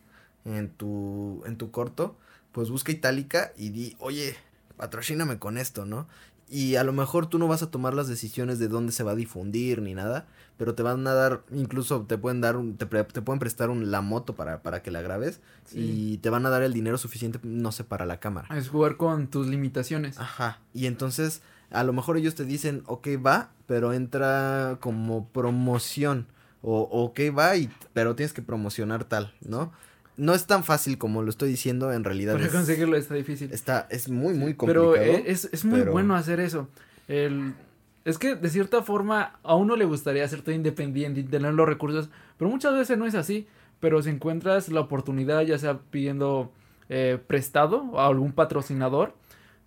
[0.45, 2.17] en tu, en tu corto,
[2.51, 4.35] pues busca Itálica y di, oye,
[4.77, 6.07] patrocíname con esto, ¿no?
[6.47, 9.13] Y a lo mejor tú no vas a tomar las decisiones de dónde se va
[9.13, 10.27] a difundir ni nada,
[10.57, 14.01] pero te van a dar, incluso te pueden dar, un, te, pueden prestar un, la
[14.01, 15.39] moto para, para que la grabes
[15.73, 18.47] y te van a dar el dinero suficiente, no sé, para la cámara.
[18.55, 20.19] Es jugar con tus limitaciones.
[20.19, 21.41] Ajá, y entonces
[21.71, 26.27] a lo mejor ellos te dicen, ok, va, pero entra como promoción.
[26.61, 29.71] O, ok, va, y, pero tienes que promocionar tal, ¿no?
[30.17, 32.33] No es tan fácil como lo estoy diciendo, en realidad.
[32.33, 33.51] Para conseguirlo está difícil.
[33.51, 34.93] Está, es muy, muy complicado.
[34.93, 36.69] Pero es, es muy bueno hacer eso.
[37.07, 37.53] El,
[38.05, 41.67] es que de cierta forma a uno le gustaría ser todo independiente y tener los
[41.67, 43.47] recursos, pero muchas veces no es así.
[43.79, 46.51] Pero si encuentras la oportunidad, ya sea pidiendo
[46.87, 49.13] eh, prestado a algún patrocinador,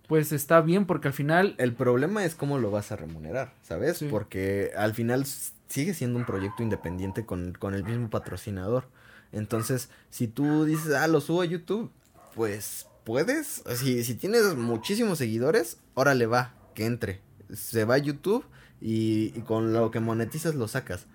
[0.07, 1.53] pues está bien porque al final...
[1.59, 4.03] El problema es cómo lo vas a remunerar, ¿sabes?
[4.09, 5.25] Porque al final
[5.67, 8.85] sigue siendo un proyecto independiente con, con el mismo patrocinador.
[9.31, 11.91] Entonces, si tú dices, ah, lo subo a YouTube,
[12.35, 13.63] pues puedes.
[13.75, 17.21] Si, si tienes muchísimos seguidores, órale va, que entre.
[17.53, 18.45] Se va a YouTube
[18.81, 21.05] y, con lo que monetizas lo sacas.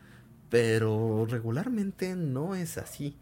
[0.50, 3.16] Pero regularmente no es así.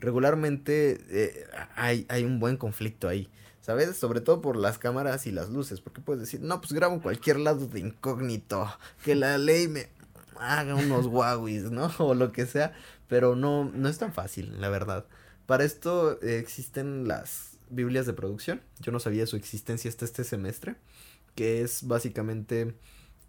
[0.00, 3.28] Regularmente eh, hay, hay un buen conflicto ahí.
[3.60, 3.98] ¿sabes?
[3.98, 7.00] Sobre todo por las cámaras y las luces, porque puedes decir, no, pues grabo en
[7.00, 8.66] cualquier lado de incógnito,
[9.04, 9.90] que la ley me
[10.40, 11.92] haga unos guauis, ¿no?
[11.98, 12.72] O lo que sea,
[13.08, 15.06] pero no, no es tan fácil, la verdad.
[15.46, 20.76] Para esto existen las Biblias de producción, yo no sabía su existencia hasta este semestre,
[21.34, 22.74] que es básicamente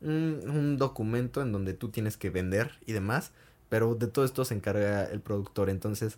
[0.02, 3.32] un, un documento en donde tú tienes que vender y demás,
[3.70, 6.18] pero de todo esto se encarga el productor, entonces,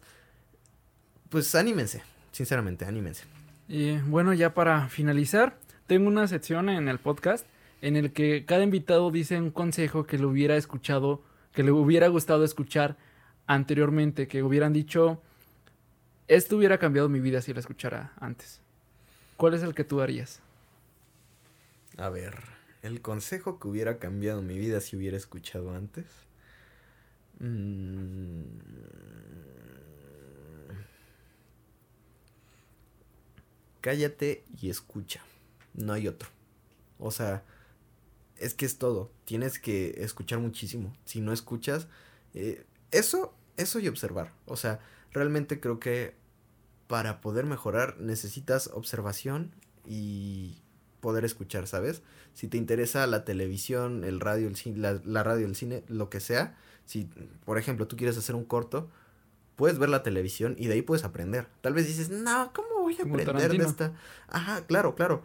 [1.29, 3.23] pues anímense, sinceramente, anímense.
[3.67, 5.57] Y bueno, ya para finalizar,
[5.87, 7.45] tengo una sección en el podcast
[7.81, 11.21] en el que cada invitado dice un consejo que le hubiera escuchado,
[11.53, 12.97] que le hubiera gustado escuchar
[13.53, 15.21] anteriormente, que hubieran dicho,
[16.27, 18.61] esto hubiera cambiado mi vida si la escuchara antes.
[19.37, 20.39] ¿Cuál es el que tú darías?
[21.97, 22.35] A ver,
[22.81, 26.05] el consejo que hubiera cambiado mi vida si hubiera escuchado antes.
[27.39, 28.41] Mmm
[33.81, 35.21] cállate y escucha.
[35.73, 36.29] No hay otro.
[36.99, 37.43] O sea,
[38.37, 39.11] es que es todo.
[39.25, 40.95] Tienes que escuchar muchísimo.
[41.05, 41.87] Si no escuchas,
[42.33, 44.33] eh, eso, eso y observar.
[44.45, 44.79] O sea,
[45.11, 46.15] realmente creo que
[46.87, 49.51] para poder mejorar necesitas observación
[49.85, 50.61] y
[50.99, 52.01] poder escuchar, ¿sabes?
[52.33, 56.09] Si te interesa la televisión, el radio, el cine, la, la radio, el cine, lo
[56.09, 57.09] que sea, si
[57.45, 58.89] por ejemplo tú quieres hacer un corto,
[59.55, 61.47] puedes ver la televisión y de ahí puedes aprender.
[61.61, 63.93] Tal vez dices, no, ¿cómo voy a aprender de esta?
[64.27, 65.23] Ajá, claro, claro.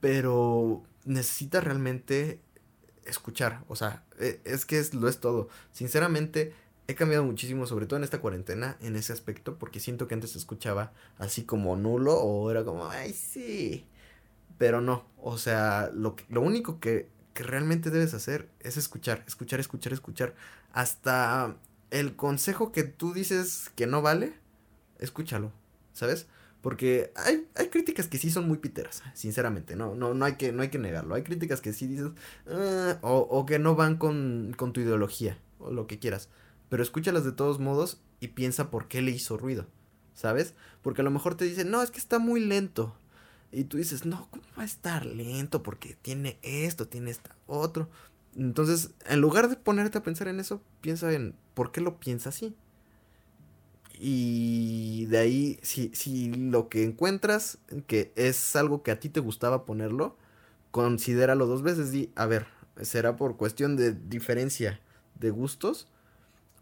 [0.00, 2.40] Pero necesitas realmente
[3.04, 3.64] escuchar.
[3.68, 5.48] O sea, e, es que es, lo es todo.
[5.72, 6.54] Sinceramente,
[6.88, 10.32] he cambiado muchísimo, sobre todo en esta cuarentena, en ese aspecto, porque siento que antes
[10.32, 13.86] se escuchaba así como nulo o era como, ay, sí.
[14.58, 19.60] Pero no, o sea, lo, lo único que, que realmente debes hacer es escuchar, escuchar,
[19.60, 20.34] escuchar, escuchar.
[20.72, 21.56] Hasta
[21.90, 24.34] el consejo que tú dices que no vale,
[24.98, 25.52] escúchalo,
[25.92, 26.26] ¿sabes?
[26.60, 30.52] Porque hay, hay críticas que sí son muy piteras, sinceramente, no, no, no, hay, que,
[30.52, 31.14] no hay que negarlo.
[31.16, 32.10] Hay críticas que sí dices,
[32.46, 36.28] "Ah", o, o que no van con, con tu ideología, o lo que quieras.
[36.72, 39.66] Pero escúchalas de todos modos y piensa por qué le hizo ruido,
[40.14, 40.54] ¿sabes?
[40.80, 42.96] Porque a lo mejor te dicen, no, es que está muy lento.
[43.50, 45.62] Y tú dices, no, ¿cómo va a estar lento?
[45.62, 47.90] Porque tiene esto, tiene esto otro.
[48.34, 52.30] Entonces, en lugar de ponerte a pensar en eso, piensa en por qué lo piensa
[52.30, 52.56] así.
[53.98, 59.20] Y de ahí, si, si lo que encuentras que es algo que a ti te
[59.20, 60.16] gustaba ponerlo,
[60.70, 61.92] considéralo dos veces.
[61.92, 62.46] Di, a ver,
[62.80, 64.80] ¿será por cuestión de diferencia
[65.16, 65.86] de gustos?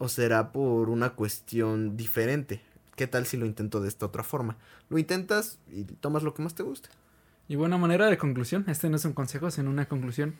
[0.01, 2.59] ¿O será por una cuestión diferente?
[2.95, 4.57] ¿Qué tal si lo intento de esta otra forma?
[4.89, 6.89] Lo intentas y tomas lo que más te guste.
[7.47, 8.65] Y buena manera de conclusión.
[8.67, 10.33] Este no es un consejo, sino una conclusión.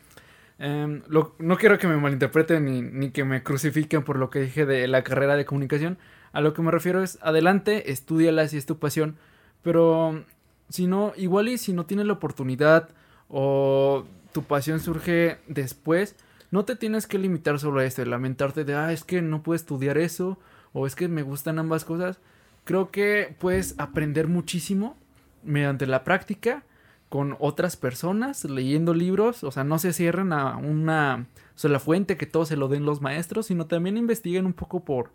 [0.58, 1.04] Em,
[1.38, 4.88] no quiero que me malinterpreten ni, ni que me crucifiquen por lo que dije de
[4.88, 6.00] la carrera de comunicación.
[6.34, 9.16] A lo que me refiero es, adelante, estudiala si es tu pasión.
[9.62, 10.26] Pero
[10.70, 12.90] si no, igual y si no tienes la oportunidad
[13.30, 16.16] o tu pasión surge después,
[16.52, 19.56] no te tienes que limitar solo a esto, lamentarte de, ah, es que no puedo
[19.56, 20.38] estudiar eso
[20.74, 22.20] o es que me gustan ambas cosas.
[22.66, 24.98] Creo que puedes aprender muchísimo
[25.44, 26.64] mediante la práctica
[27.10, 32.26] con otras personas, leyendo libros, o sea, no se cierren a una sola fuente que
[32.26, 35.12] todo se lo den los maestros, sino también investiguen un poco por,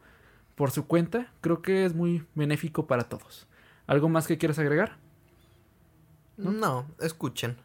[0.55, 1.33] por su cuenta.
[1.41, 3.47] Creo que es muy benéfico para todos.
[3.87, 4.97] ¿Algo más que quieras agregar?
[6.37, 7.57] No, escuchen.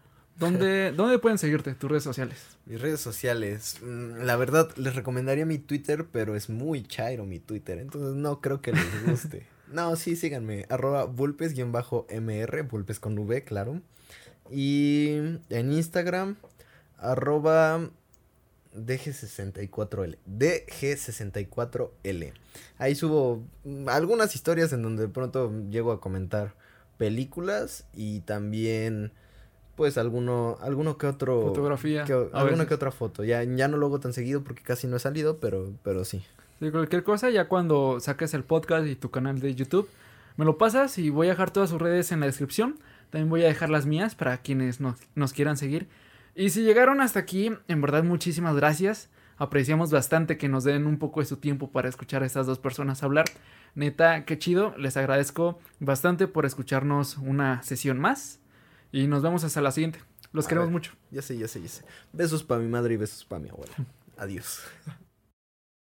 [0.41, 1.73] ¿Dónde, ¿Dónde pueden seguirte?
[1.75, 2.37] Tus redes sociales.
[2.65, 3.77] Mis redes sociales.
[3.81, 7.77] mm, La verdad, les recomendaría mi Twitter, pero es muy chairo mi Twitter.
[7.77, 9.45] Entonces no creo que les guste.
[9.71, 10.65] no, sí, síganme.
[10.69, 12.63] Arroba vulpes-mr.
[12.63, 13.81] Vulpes con V, claro.
[14.49, 15.11] Y
[15.49, 16.35] en Instagram,
[16.97, 17.89] arroba
[18.75, 20.17] DG64L.
[20.27, 22.33] DG64L.
[22.77, 26.55] Ahí subo mm, algunas historias en donde de pronto llego a comentar
[26.97, 29.11] películas y también
[29.81, 32.03] pues alguno alguno que otro Fotografía.
[32.03, 33.23] que- alguna que otra foto.
[33.23, 36.21] Ya ya no lo hago tan seguido porque casi no he salido, pero pero sí.
[36.59, 39.89] Sí, cualquier cosa, ya cuando saques el podcast y tu canal de YouTube,
[40.37, 42.77] me lo pasas y voy a dejar todas sus redes en la descripción.
[43.09, 45.87] También voy a dejar las mías para quienes nos, nos quieran seguir.
[46.35, 49.09] Y si llegaron hasta aquí, en verdad muchísimas gracias.
[49.37, 52.59] Apreciamos bastante que nos den un poco de su tiempo para escuchar a estas dos
[52.59, 53.25] personas hablar.
[53.73, 54.75] Neta, qué chido.
[54.77, 58.37] Les agradezco bastante por escucharnos una sesión más.
[58.91, 59.99] Y nos vemos hasta la siguiente.
[60.33, 60.73] Los A queremos ver.
[60.73, 60.93] mucho.
[61.11, 61.83] Ya sé, ya sé, ya sé.
[62.13, 63.73] Besos para mi madre y besos para mi abuela.
[64.17, 64.61] Adiós.